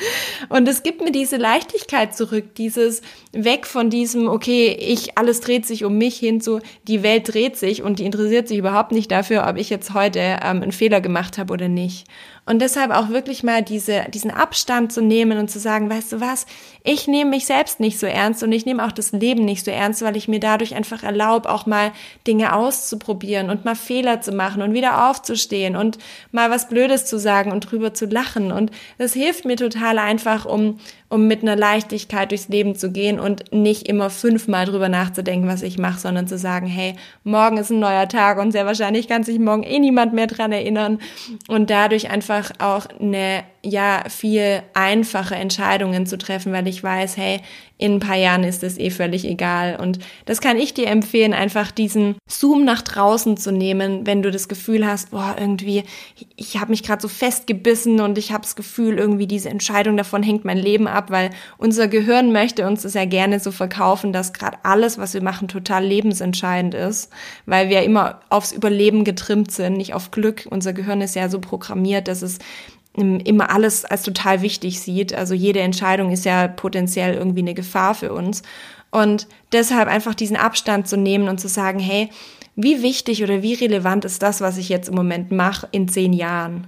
und 0.50 0.68
es 0.68 0.82
gibt 0.82 1.02
mir 1.02 1.10
diese 1.10 1.38
Leichtigkeit 1.38 2.14
zurück, 2.14 2.54
dieses 2.56 3.00
weg 3.32 3.64
von 3.64 3.88
diesem, 3.88 4.28
okay, 4.28 4.76
ich, 4.78 5.16
alles 5.16 5.40
dreht 5.40 5.64
sich 5.64 5.86
um 5.86 5.96
mich 5.96 6.18
hin 6.18 6.42
zu, 6.42 6.60
die 6.86 7.02
Welt 7.02 7.32
dreht 7.32 7.56
sich 7.56 7.82
und 7.82 7.98
die 7.98 8.04
interessiert 8.04 8.46
sich 8.46 8.58
überhaupt 8.58 8.92
nicht 8.92 9.10
dafür, 9.10 9.46
ob 9.48 9.56
ich 9.56 9.70
jetzt 9.70 9.94
heute 9.94 10.18
ähm, 10.20 10.60
einen 10.60 10.72
Fehler 10.72 11.00
gemacht 11.00 11.38
habe 11.38 11.54
oder 11.54 11.68
nicht. 11.68 12.06
Und 12.48 12.60
deshalb 12.60 12.90
auch 12.92 13.10
wirklich 13.10 13.42
mal 13.42 13.62
diese, 13.62 14.06
diesen 14.08 14.30
Abstand 14.30 14.90
zu 14.90 15.02
nehmen 15.02 15.36
und 15.36 15.50
zu 15.50 15.58
sagen, 15.58 15.90
weißt 15.90 16.12
du 16.12 16.20
was, 16.20 16.46
ich 16.82 17.06
nehme 17.06 17.28
mich 17.28 17.44
selbst 17.44 17.78
nicht 17.78 17.98
so 17.98 18.06
ernst 18.06 18.42
und 18.42 18.52
ich 18.52 18.64
nehme 18.64 18.86
auch 18.86 18.92
das 18.92 19.12
Leben 19.12 19.44
nicht 19.44 19.66
so 19.66 19.70
ernst, 19.70 20.00
weil 20.00 20.16
ich 20.16 20.28
mir 20.28 20.40
dadurch 20.40 20.74
einfach 20.74 21.02
erlaube, 21.02 21.50
auch 21.50 21.66
mal 21.66 21.92
Dinge 22.26 22.54
auszuprobieren 22.54 23.50
und 23.50 23.66
mal 23.66 23.74
Fehler 23.74 24.22
zu 24.22 24.32
machen 24.32 24.62
und 24.62 24.72
wieder 24.72 25.10
aufzustehen 25.10 25.76
und 25.76 25.98
mal 26.32 26.50
was 26.50 26.70
Blödes 26.70 27.04
zu 27.04 27.18
sagen 27.18 27.52
und 27.52 27.70
drüber 27.70 27.92
zu 27.92 28.06
lachen. 28.06 28.50
Und 28.50 28.70
das 28.96 29.12
hilft 29.12 29.44
mir 29.44 29.56
total 29.56 29.98
einfach, 29.98 30.46
um 30.46 30.78
um 31.10 31.26
mit 31.26 31.42
einer 31.42 31.56
Leichtigkeit 31.56 32.30
durchs 32.30 32.48
Leben 32.48 32.74
zu 32.74 32.90
gehen 32.92 33.18
und 33.18 33.52
nicht 33.52 33.88
immer 33.88 34.10
fünfmal 34.10 34.66
drüber 34.66 34.88
nachzudenken, 34.88 35.48
was 35.48 35.62
ich 35.62 35.78
mache, 35.78 35.98
sondern 35.98 36.26
zu 36.26 36.36
sagen, 36.36 36.66
hey, 36.66 36.94
morgen 37.24 37.56
ist 37.56 37.70
ein 37.70 37.78
neuer 37.78 38.08
Tag 38.08 38.38
und 38.38 38.52
sehr 38.52 38.66
wahrscheinlich 38.66 39.08
kann 39.08 39.22
sich 39.22 39.38
morgen 39.38 39.62
eh 39.62 39.78
niemand 39.78 40.12
mehr 40.12 40.26
dran 40.26 40.52
erinnern. 40.52 40.98
Und 41.48 41.70
dadurch 41.70 42.10
einfach 42.10 42.50
auch 42.58 42.86
eine 43.00 43.44
ja 43.62 44.04
viel 44.08 44.62
einfacher 44.74 45.36
Entscheidungen 45.36 46.06
zu 46.06 46.18
treffen, 46.18 46.52
weil 46.52 46.68
ich 46.68 46.82
weiß, 46.82 47.16
hey, 47.16 47.40
in 47.78 47.94
ein 47.94 48.00
paar 48.00 48.16
Jahren 48.16 48.42
ist 48.42 48.64
es 48.64 48.76
eh 48.76 48.90
völlig 48.90 49.24
egal. 49.24 49.78
Und 49.80 50.00
das 50.26 50.40
kann 50.40 50.58
ich 50.58 50.74
dir 50.74 50.88
empfehlen, 50.88 51.32
einfach 51.32 51.70
diesen 51.70 52.16
Zoom 52.28 52.64
nach 52.64 52.82
draußen 52.82 53.36
zu 53.36 53.52
nehmen, 53.52 54.04
wenn 54.04 54.20
du 54.20 54.32
das 54.32 54.48
Gefühl 54.48 54.84
hast, 54.84 55.12
boah, 55.12 55.36
irgendwie, 55.38 55.84
ich 56.34 56.58
habe 56.58 56.70
mich 56.70 56.82
gerade 56.82 57.00
so 57.00 57.06
festgebissen 57.06 58.00
und 58.00 58.18
ich 58.18 58.32
habe 58.32 58.42
das 58.42 58.56
Gefühl, 58.56 58.98
irgendwie 58.98 59.28
diese 59.28 59.48
Entscheidung 59.48 59.96
davon 59.96 60.24
hängt 60.24 60.44
mein 60.44 60.58
Leben 60.58 60.88
ab, 60.88 61.10
weil 61.10 61.30
unser 61.56 61.86
Gehirn 61.86 62.32
möchte 62.32 62.66
uns 62.66 62.82
das 62.82 62.94
ja 62.94 63.04
gerne 63.04 63.38
so 63.38 63.52
verkaufen, 63.52 64.12
dass 64.12 64.32
gerade 64.32 64.58
alles, 64.64 64.98
was 64.98 65.14
wir 65.14 65.22
machen, 65.22 65.46
total 65.46 65.84
lebensentscheidend 65.84 66.74
ist, 66.74 67.10
weil 67.46 67.68
wir 67.68 67.82
immer 67.82 68.20
aufs 68.28 68.50
Überleben 68.50 69.04
getrimmt 69.04 69.52
sind, 69.52 69.74
nicht 69.74 69.94
auf 69.94 70.10
Glück. 70.10 70.46
Unser 70.50 70.72
Gehirn 70.72 71.00
ist 71.00 71.14
ja 71.14 71.28
so 71.28 71.38
programmiert, 71.38 72.08
dass 72.08 72.22
es 72.22 72.40
immer 72.98 73.50
alles 73.50 73.84
als 73.84 74.02
total 74.02 74.42
wichtig 74.42 74.80
sieht. 74.80 75.14
Also 75.14 75.34
jede 75.34 75.60
Entscheidung 75.60 76.10
ist 76.10 76.24
ja 76.24 76.48
potenziell 76.48 77.14
irgendwie 77.14 77.40
eine 77.40 77.54
Gefahr 77.54 77.94
für 77.94 78.12
uns. 78.12 78.42
Und 78.90 79.26
deshalb 79.52 79.88
einfach 79.88 80.14
diesen 80.14 80.36
Abstand 80.36 80.88
zu 80.88 80.96
nehmen 80.96 81.28
und 81.28 81.38
zu 81.38 81.48
sagen, 81.48 81.78
hey, 81.78 82.08
wie 82.56 82.82
wichtig 82.82 83.22
oder 83.22 83.42
wie 83.42 83.54
relevant 83.54 84.04
ist 84.04 84.22
das, 84.22 84.40
was 84.40 84.56
ich 84.56 84.68
jetzt 84.68 84.88
im 84.88 84.94
Moment 84.94 85.30
mache, 85.30 85.68
in 85.70 85.88
zehn 85.88 86.12
Jahren? 86.12 86.66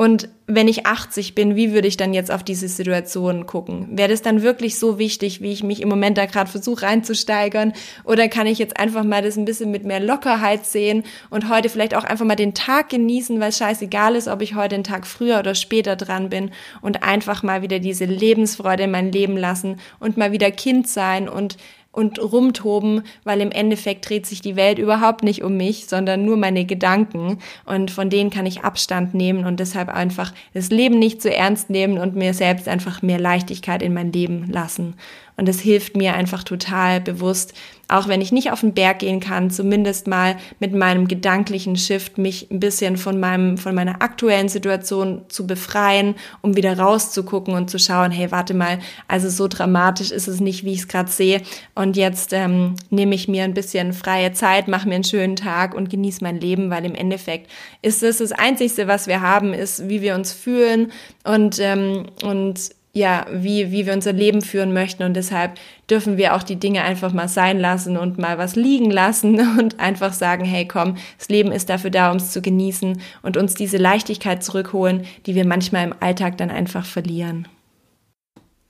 Und 0.00 0.30
wenn 0.46 0.66
ich 0.66 0.86
80 0.86 1.34
bin, 1.34 1.56
wie 1.56 1.74
würde 1.74 1.86
ich 1.86 1.98
dann 1.98 2.14
jetzt 2.14 2.30
auf 2.30 2.42
diese 2.42 2.68
Situation 2.68 3.44
gucken? 3.44 3.98
Wäre 3.98 4.08
das 4.08 4.22
dann 4.22 4.40
wirklich 4.40 4.78
so 4.78 4.98
wichtig, 4.98 5.42
wie 5.42 5.52
ich 5.52 5.62
mich 5.62 5.82
im 5.82 5.90
Moment 5.90 6.16
da 6.16 6.24
gerade 6.24 6.50
versuche 6.50 6.86
reinzusteigern? 6.86 7.74
Oder 8.04 8.28
kann 8.28 8.46
ich 8.46 8.58
jetzt 8.58 8.80
einfach 8.80 9.04
mal 9.04 9.20
das 9.20 9.36
ein 9.36 9.44
bisschen 9.44 9.70
mit 9.70 9.84
mehr 9.84 10.00
Lockerheit 10.00 10.64
sehen 10.64 11.04
und 11.28 11.50
heute 11.50 11.68
vielleicht 11.68 11.94
auch 11.94 12.04
einfach 12.04 12.24
mal 12.24 12.34
den 12.34 12.54
Tag 12.54 12.88
genießen, 12.88 13.40
weil 13.40 13.50
es 13.50 13.58
scheißegal 13.58 14.16
ist, 14.16 14.26
ob 14.26 14.40
ich 14.40 14.54
heute 14.54 14.76
den 14.76 14.84
Tag 14.84 15.06
früher 15.06 15.38
oder 15.38 15.54
später 15.54 15.96
dran 15.96 16.30
bin 16.30 16.50
und 16.80 17.02
einfach 17.02 17.42
mal 17.42 17.60
wieder 17.60 17.78
diese 17.78 18.06
Lebensfreude 18.06 18.84
in 18.84 18.92
mein 18.92 19.12
Leben 19.12 19.36
lassen 19.36 19.80
und 19.98 20.16
mal 20.16 20.32
wieder 20.32 20.50
Kind 20.50 20.88
sein 20.88 21.28
und 21.28 21.58
und 21.92 22.20
rumtoben, 22.20 23.02
weil 23.24 23.40
im 23.40 23.50
Endeffekt 23.50 24.08
dreht 24.08 24.24
sich 24.24 24.40
die 24.40 24.54
Welt 24.54 24.78
überhaupt 24.78 25.24
nicht 25.24 25.42
um 25.42 25.56
mich, 25.56 25.86
sondern 25.86 26.24
nur 26.24 26.36
meine 26.36 26.64
Gedanken 26.64 27.38
und 27.66 27.90
von 27.90 28.10
denen 28.10 28.30
kann 28.30 28.46
ich 28.46 28.62
Abstand 28.62 29.12
nehmen 29.12 29.44
und 29.44 29.58
deshalb 29.58 29.88
einfach 29.88 30.32
das 30.54 30.70
Leben 30.70 31.00
nicht 31.00 31.20
zu 31.20 31.34
ernst 31.34 31.68
nehmen 31.68 31.98
und 31.98 32.14
mir 32.14 32.32
selbst 32.32 32.68
einfach 32.68 33.02
mehr 33.02 33.18
Leichtigkeit 33.18 33.82
in 33.82 33.92
mein 33.92 34.12
Leben 34.12 34.48
lassen. 34.50 34.94
Und 35.36 35.48
es 35.48 35.60
hilft 35.60 35.96
mir 35.96 36.14
einfach 36.14 36.44
total 36.44 37.00
bewusst, 37.00 37.54
auch 37.90 38.08
wenn 38.08 38.20
ich 38.20 38.32
nicht 38.32 38.52
auf 38.52 38.60
den 38.60 38.72
Berg 38.72 39.00
gehen 39.00 39.20
kann, 39.20 39.50
zumindest 39.50 40.06
mal 40.06 40.36
mit 40.60 40.72
meinem 40.72 41.08
gedanklichen 41.08 41.76
Shift 41.76 42.18
mich 42.18 42.50
ein 42.50 42.60
bisschen 42.60 42.96
von 42.96 43.18
meinem, 43.18 43.58
von 43.58 43.74
meiner 43.74 44.00
aktuellen 44.00 44.48
Situation 44.48 45.22
zu 45.28 45.46
befreien, 45.46 46.14
um 46.40 46.56
wieder 46.56 46.78
rauszugucken 46.78 47.54
und 47.54 47.68
zu 47.68 47.78
schauen, 47.78 48.12
hey, 48.12 48.30
warte 48.30 48.54
mal, 48.54 48.78
also 49.08 49.28
so 49.28 49.48
dramatisch 49.48 50.10
ist 50.10 50.28
es 50.28 50.40
nicht, 50.40 50.64
wie 50.64 50.72
ich 50.72 50.80
es 50.80 50.88
gerade 50.88 51.10
sehe. 51.10 51.42
Und 51.74 51.96
jetzt 51.96 52.32
ähm, 52.32 52.76
nehme 52.90 53.14
ich 53.14 53.28
mir 53.28 53.44
ein 53.44 53.54
bisschen 53.54 53.92
freie 53.92 54.32
Zeit, 54.32 54.68
mache 54.68 54.88
mir 54.88 54.94
einen 54.94 55.04
schönen 55.04 55.36
Tag 55.36 55.74
und 55.74 55.90
genieße 55.90 56.22
mein 56.22 56.40
Leben, 56.40 56.70
weil 56.70 56.84
im 56.84 56.94
Endeffekt 56.94 57.50
ist 57.82 58.02
es 58.02 58.18
das 58.18 58.32
Einzigste, 58.32 58.86
was 58.86 59.08
wir 59.08 59.20
haben, 59.20 59.52
ist, 59.52 59.88
wie 59.88 60.00
wir 60.00 60.14
uns 60.14 60.32
fühlen 60.32 60.92
und, 61.24 61.58
ähm, 61.58 62.06
und 62.22 62.70
ja, 62.92 63.26
wie, 63.30 63.70
wie 63.70 63.86
wir 63.86 63.92
unser 63.92 64.12
Leben 64.12 64.42
führen 64.42 64.72
möchten. 64.72 65.04
Und 65.04 65.14
deshalb 65.14 65.58
dürfen 65.88 66.16
wir 66.16 66.34
auch 66.34 66.42
die 66.42 66.56
Dinge 66.56 66.82
einfach 66.82 67.12
mal 67.12 67.28
sein 67.28 67.58
lassen 67.60 67.96
und 67.96 68.18
mal 68.18 68.36
was 68.38 68.56
liegen 68.56 68.90
lassen 68.90 69.40
und 69.58 69.78
einfach 69.78 70.12
sagen, 70.12 70.44
hey 70.44 70.66
komm, 70.66 70.96
das 71.18 71.28
Leben 71.28 71.52
ist 71.52 71.68
dafür 71.68 71.90
da, 71.90 72.10
um 72.10 72.16
es 72.16 72.32
zu 72.32 72.42
genießen 72.42 73.00
und 73.22 73.36
uns 73.36 73.54
diese 73.54 73.76
Leichtigkeit 73.76 74.42
zurückholen, 74.42 75.04
die 75.26 75.34
wir 75.34 75.46
manchmal 75.46 75.84
im 75.84 75.94
Alltag 76.00 76.36
dann 76.38 76.50
einfach 76.50 76.84
verlieren. 76.84 77.46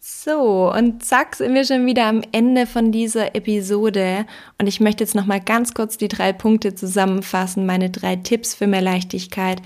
So, 0.02 0.72
und 0.72 1.04
zack, 1.04 1.36
sind 1.36 1.54
wir 1.54 1.64
schon 1.64 1.86
wieder 1.86 2.06
am 2.06 2.22
Ende 2.32 2.66
von 2.66 2.90
dieser 2.90 3.34
Episode. 3.34 4.26
Und 4.58 4.66
ich 4.66 4.80
möchte 4.80 5.04
jetzt 5.04 5.14
nochmal 5.14 5.40
ganz 5.40 5.74
kurz 5.74 5.98
die 5.98 6.08
drei 6.08 6.32
Punkte 6.32 6.74
zusammenfassen, 6.74 7.66
meine 7.66 7.90
drei 7.90 8.16
Tipps 8.16 8.54
für 8.54 8.66
mehr 8.66 8.80
Leichtigkeit 8.80 9.60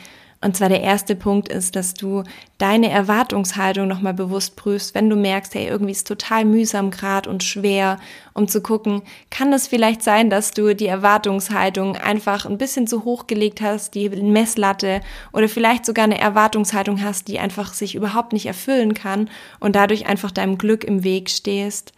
und 0.45 0.55
zwar 0.55 0.69
der 0.69 0.83
erste 0.83 1.17
Punkt 1.17 1.49
ist, 1.49 1.75
dass 1.75 1.95
du 1.95 2.23
deine 2.59 2.91
Erwartungshaltung 2.91 3.88
nochmal 3.88 4.12
bewusst 4.12 4.57
prüfst, 4.57 4.95
wenn 4.95 5.09
du 5.09 5.16
merkst, 5.16 5.55
hey, 5.55 5.68
irgendwie 5.68 5.92
ist 5.92 6.07
total 6.07 6.45
mühsam 6.45 6.90
grad 6.90 7.27
und 7.27 7.42
schwer, 7.42 7.99
um 8.35 8.47
zu 8.47 8.61
gucken, 8.61 9.01
kann 9.31 9.55
es 9.55 9.66
vielleicht 9.66 10.03
sein, 10.03 10.29
dass 10.29 10.51
du 10.51 10.75
die 10.77 10.87
Erwartungshaltung 10.87 11.97
einfach 11.97 12.45
ein 12.45 12.59
bisschen 12.59 12.87
zu 12.87 13.05
hoch 13.07 13.27
gelegt 13.27 13.62
hast, 13.62 13.95
die 13.95 14.11
Messlatte 14.11 15.01
oder 15.33 15.49
vielleicht 15.49 15.87
sogar 15.87 16.05
eine 16.05 16.21
Erwartungshaltung 16.21 17.03
hast, 17.03 17.29
die 17.29 17.38
einfach 17.38 17.73
sich 17.73 17.95
überhaupt 17.95 18.35
nicht 18.35 18.45
erfüllen 18.45 18.92
kann 18.92 19.31
und 19.61 19.75
dadurch 19.75 20.05
einfach 20.05 20.31
deinem 20.31 20.59
Glück 20.59 20.85
im 20.85 21.05
Weg 21.05 21.31
stehst. 21.31 21.95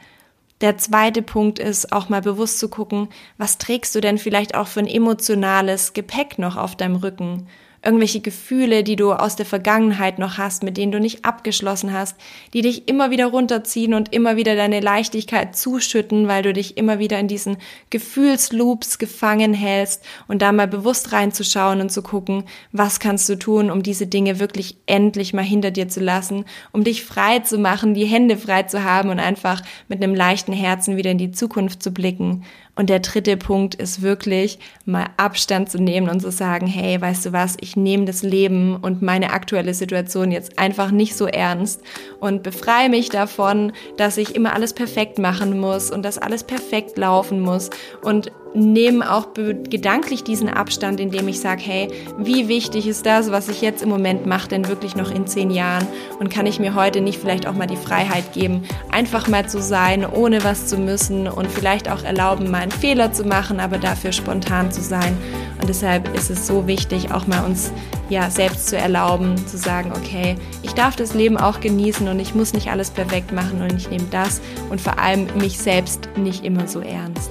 Der 0.61 0.79
zweite 0.79 1.23
Punkt 1.23 1.59
ist 1.59 1.93
auch 1.93 2.11
mal 2.11 2.23
bewusst 2.23 2.61
zu 2.61 2.69
gucken, 2.69 3.09
was 3.39 3.59
trägst 3.59 3.93
du 3.97 4.01
denn 4.01 4.19
vielleicht 4.19 4.55
auch 4.55 4.69
für 4.69 4.81
ein 4.81 4.87
emotionales 4.87 5.95
Gepäck 5.95 6.39
noch 6.39 6.57
auf 6.57 6.77
deinem 6.77 6.95
Rücken? 6.95 7.49
Irgendwelche 7.87 8.21
Gefühle, 8.21 8.83
die 8.83 8.97
du 8.97 9.13
aus 9.13 9.37
der 9.37 9.47
Vergangenheit 9.47 10.19
noch 10.19 10.37
hast, 10.37 10.63
mit 10.63 10.77
denen 10.77 10.93
du 10.93 11.01
nicht 11.01 11.25
abgeschlossen 11.25 11.93
hast, 11.93 12.17
die 12.53 12.61
dich 12.61 12.89
immer 12.89 13.11
wieder 13.11 13.27
runterziehen 13.27 13.95
und 13.95 14.13
immer 14.13 14.37
wieder 14.37 14.57
deine 14.57 14.81
Leichtigkeit 14.81 15.57
zuschütten, 15.57 16.29
weil 16.29 16.43
du 16.43 16.53
dich 16.53 16.77
immer 16.77 16.99
wieder 16.99 17.19
in 17.19 17.29
diesen 17.29 17.59
Gefühlsloops 17.91 18.99
gefangen 18.99 19.55
hältst 19.55 20.05
und 20.27 20.43
da 20.43 20.53
mal 20.53 20.69
bewusst 20.69 21.13
reinzuschauen 21.13 21.81
und 21.81 21.91
zu 21.91 22.03
gucken, 22.03 22.45
was 22.73 23.01
kannst 23.01 23.29
du 23.29 23.37
tun, 23.37 23.71
um 23.71 23.83
diese 23.83 24.07
Dinge 24.07 24.41
wirklich 24.41 24.77
endlich 24.87 25.33
mal 25.33 25.45
hinter 25.45 25.71
dir 25.71 25.89
zu 25.89 26.01
lassen, 26.01 26.45
um 26.73 26.83
dich 26.83 27.05
frei 27.05 27.39
zu 27.39 27.57
machen, 27.57 27.95
die 27.95 28.05
Hände 28.05 28.37
frei 28.37 28.65
zu 28.65 28.83
haben 28.83 29.11
und 29.11 29.21
einfach 29.21 29.63
mit 29.89 30.03
einem 30.03 30.15
leichten 30.15 30.53
Herzen 30.53 30.97
wieder 30.97 31.13
in 31.13 31.19
die 31.19 31.31
Zukunft 31.31 31.83
zu 31.83 31.93
blicken. 31.93 32.45
Und 32.79 32.91
der 32.91 33.01
dritte 33.01 33.39
Punkt 33.39 33.75
ist 33.75 34.03
wirklich 34.03 34.59
mal 34.85 35.07
Abstand 35.17 35.71
zu 35.71 35.79
nehmen 35.79 36.11
und 36.11 36.21
zu 36.21 36.31
sagen, 36.31 36.67
hey, 36.67 37.01
weißt 37.01 37.27
du 37.27 37.33
was, 37.33 37.57
ich 37.61 37.76
nehme 37.77 38.05
das 38.05 38.23
Leben 38.23 38.77
und 38.77 39.03
meine 39.03 39.33
aktuelle 39.33 39.75
Situation 39.75 40.33
jetzt 40.33 40.59
einfach 40.59 40.91
nicht 40.91 41.17
so 41.17 41.27
ernst 41.27 41.83
und 42.21 42.43
befreie 42.43 42.89
mich 42.89 43.09
davon, 43.09 43.73
dass 43.97 44.17
ich 44.17 44.35
immer 44.35 44.55
alles 44.55 44.73
perfekt 44.73 45.19
machen 45.19 45.59
muss 45.59 45.91
und 45.91 46.05
dass 46.05 46.19
alles 46.19 46.45
perfekt 46.45 46.99
laufen 46.99 47.41
muss. 47.41 47.71
Und 48.03 48.33
nehme 48.57 49.13
auch 49.13 49.29
gedanklich 49.35 50.25
diesen 50.25 50.49
Abstand, 50.49 50.99
indem 50.99 51.29
ich 51.29 51.41
sage, 51.41 51.63
hey, 51.65 51.89
wie 52.19 52.49
wichtig 52.49 52.89
ist 52.89 53.05
das, 53.05 53.31
was 53.31 53.49
ich 53.49 53.61
jetzt 53.61 53.83
im 53.83 53.89
Moment 53.89 54.27
mache, 54.27 54.49
denn 54.49 54.69
wirklich 54.69 54.97
noch 54.97 55.11
in 55.11 55.27
zehn 55.27 55.51
Jahren? 55.51 55.87
Und 56.19 56.31
kann 56.31 56.47
ich 56.47 56.59
mir 56.59 56.75
heute 56.75 57.01
nicht 57.01 57.21
vielleicht 57.21 57.47
auch 57.47 57.55
mal 57.55 57.67
die 57.67 57.77
Freiheit 57.77 58.33
geben, 58.33 58.63
einfach 58.91 59.29
mal 59.29 59.49
zu 59.49 59.61
sein, 59.61 60.07
ohne 60.07 60.43
was 60.43 60.67
zu 60.67 60.79
müssen 60.79 61.29
und 61.29 61.51
vielleicht 61.51 61.91
auch 61.91 62.03
erlauben, 62.03 62.51
mal 62.51 62.63
einen 62.63 62.71
Fehler 62.71 63.13
zu 63.13 63.25
machen, 63.25 63.61
aber 63.61 63.79
dafür 63.79 64.13
spontan 64.13 64.73
zu 64.73 64.81
sein. 64.81 65.17
Und 65.61 65.69
deshalb 65.69 66.15
ist 66.17 66.31
es 66.31 66.47
so 66.47 66.67
wichtig, 66.67 67.13
auch 67.13 67.27
mal 67.27 67.45
uns 67.45 67.73
ja 68.09 68.31
selbst 68.31 68.69
zu 68.69 68.77
erlauben, 68.77 69.37
zu 69.47 69.59
sagen, 69.59 69.93
okay, 69.95 70.37
ich 70.63 70.73
darf 70.73 70.97
das 70.97 71.15
Leben 71.15 71.37
auch 71.37 71.61
genießen 71.61 72.09
und 72.09 72.21
ich 72.21 72.35
muss 72.35 72.53
nicht 72.53 72.71
alles 72.71 72.91
perfekt 72.91 73.33
machen 73.33 73.61
und 73.63 73.75
ich 73.75 73.91
nehme 73.91 74.07
das 74.11 74.41
und 74.71 74.81
vor 74.81 74.99
allem 74.99 75.27
mich 75.39 75.59
selbst 75.59 76.09
nicht 76.17 76.45
immer 76.45 76.69
so 76.69 76.81
ernst. 76.81 77.31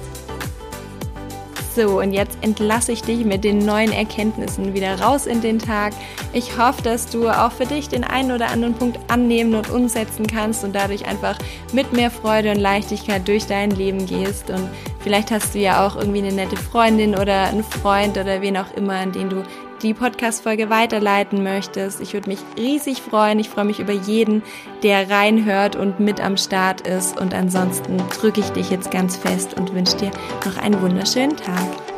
So, 1.76 2.00
und 2.00 2.14
jetzt 2.14 2.38
entlasse 2.40 2.92
ich 2.92 3.02
dich 3.02 3.22
mit 3.26 3.44
den 3.44 3.58
neuen 3.58 3.92
Erkenntnissen 3.92 4.72
wieder 4.72 4.98
raus 4.98 5.26
in 5.26 5.42
den 5.42 5.58
Tag. 5.58 5.92
Ich 6.32 6.56
hoffe, 6.56 6.80
dass 6.80 7.10
du 7.10 7.28
auch 7.28 7.52
für 7.52 7.66
dich 7.66 7.90
den 7.90 8.02
einen 8.02 8.32
oder 8.32 8.48
anderen 8.48 8.72
Punkt 8.72 8.98
annehmen 9.08 9.54
und 9.54 9.68
umsetzen 9.68 10.26
kannst 10.26 10.64
und 10.64 10.74
dadurch 10.74 11.06
einfach 11.06 11.36
mit 11.74 11.92
mehr 11.92 12.10
Freude 12.10 12.52
und 12.52 12.60
Leichtigkeit 12.60 13.28
durch 13.28 13.44
dein 13.44 13.72
Leben 13.72 14.06
gehst. 14.06 14.48
Und 14.48 14.70
vielleicht 15.00 15.30
hast 15.30 15.54
du 15.54 15.58
ja 15.58 15.86
auch 15.86 15.96
irgendwie 15.96 16.20
eine 16.20 16.32
nette 16.32 16.56
Freundin 16.56 17.14
oder 17.14 17.42
einen 17.42 17.62
Freund 17.62 18.16
oder 18.16 18.40
wen 18.40 18.56
auch 18.56 18.72
immer, 18.74 18.94
an 18.94 19.12
den 19.12 19.28
du 19.28 19.42
die 19.82 19.94
Podcast-Folge 19.94 20.70
weiterleiten 20.70 21.42
möchtest. 21.42 22.00
Ich 22.00 22.12
würde 22.12 22.28
mich 22.28 22.38
riesig 22.56 23.02
freuen. 23.02 23.38
Ich 23.38 23.48
freue 23.48 23.64
mich 23.64 23.80
über 23.80 23.92
jeden, 23.92 24.42
der 24.82 25.10
reinhört 25.10 25.76
und 25.76 26.00
mit 26.00 26.20
am 26.20 26.36
Start 26.36 26.86
ist. 26.86 27.20
Und 27.20 27.34
ansonsten 27.34 27.98
drücke 28.20 28.40
ich 28.40 28.50
dich 28.50 28.70
jetzt 28.70 28.90
ganz 28.90 29.16
fest 29.16 29.54
und 29.54 29.74
wünsche 29.74 29.96
dir 29.96 30.10
noch 30.44 30.56
einen 30.58 30.80
wunderschönen 30.80 31.36
Tag. 31.36 31.95